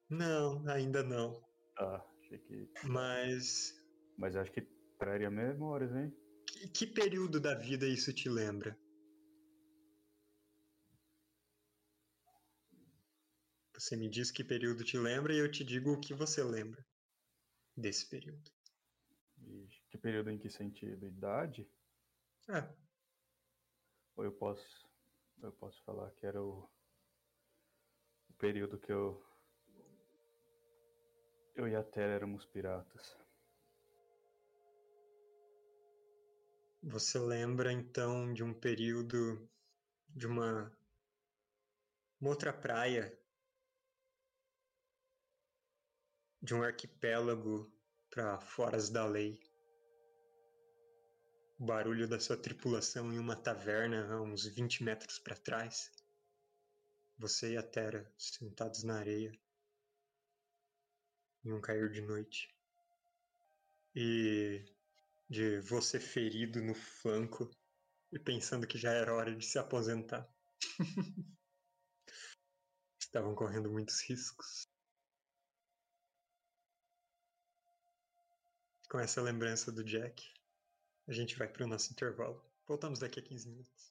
[0.08, 1.42] Não, ainda não.
[1.74, 2.70] Tá, achei que.
[2.84, 3.72] Mas
[4.18, 4.60] Mas acho que
[4.98, 6.14] traria memórias, hein?
[6.46, 8.78] que, que período da vida isso te lembra?
[13.72, 16.84] Você me diz que período te lembra e eu te digo o que você lembra
[17.76, 18.50] desse período.
[19.38, 21.06] E que período em que sentido?
[21.06, 21.68] Idade?
[22.48, 22.68] Ah,
[24.16, 24.88] Ou eu posso.
[25.42, 26.68] Eu posso falar que era o.
[28.28, 29.24] O período que eu.
[31.54, 33.16] Eu e a Terra éramos piratas.
[36.82, 39.48] Você lembra então de um período
[40.08, 40.76] de uma,
[42.20, 43.16] uma outra praia,
[46.42, 47.72] de um arquipélago
[48.10, 49.40] para foras da lei.
[51.58, 55.90] O barulho da sua tripulação em uma taverna a uns 20 metros para trás.
[57.16, 59.32] Você e a Terra sentados na areia
[61.44, 62.48] em um cair de noite.
[63.94, 64.64] E
[65.28, 67.48] de você ferido no flanco
[68.10, 70.28] e pensando que já era hora de se aposentar.
[73.00, 74.71] Estavam correndo muitos riscos.
[78.92, 80.22] Com essa lembrança do Jack,
[81.08, 82.44] a gente vai para o nosso intervalo.
[82.68, 83.90] Voltamos daqui a 15 minutos.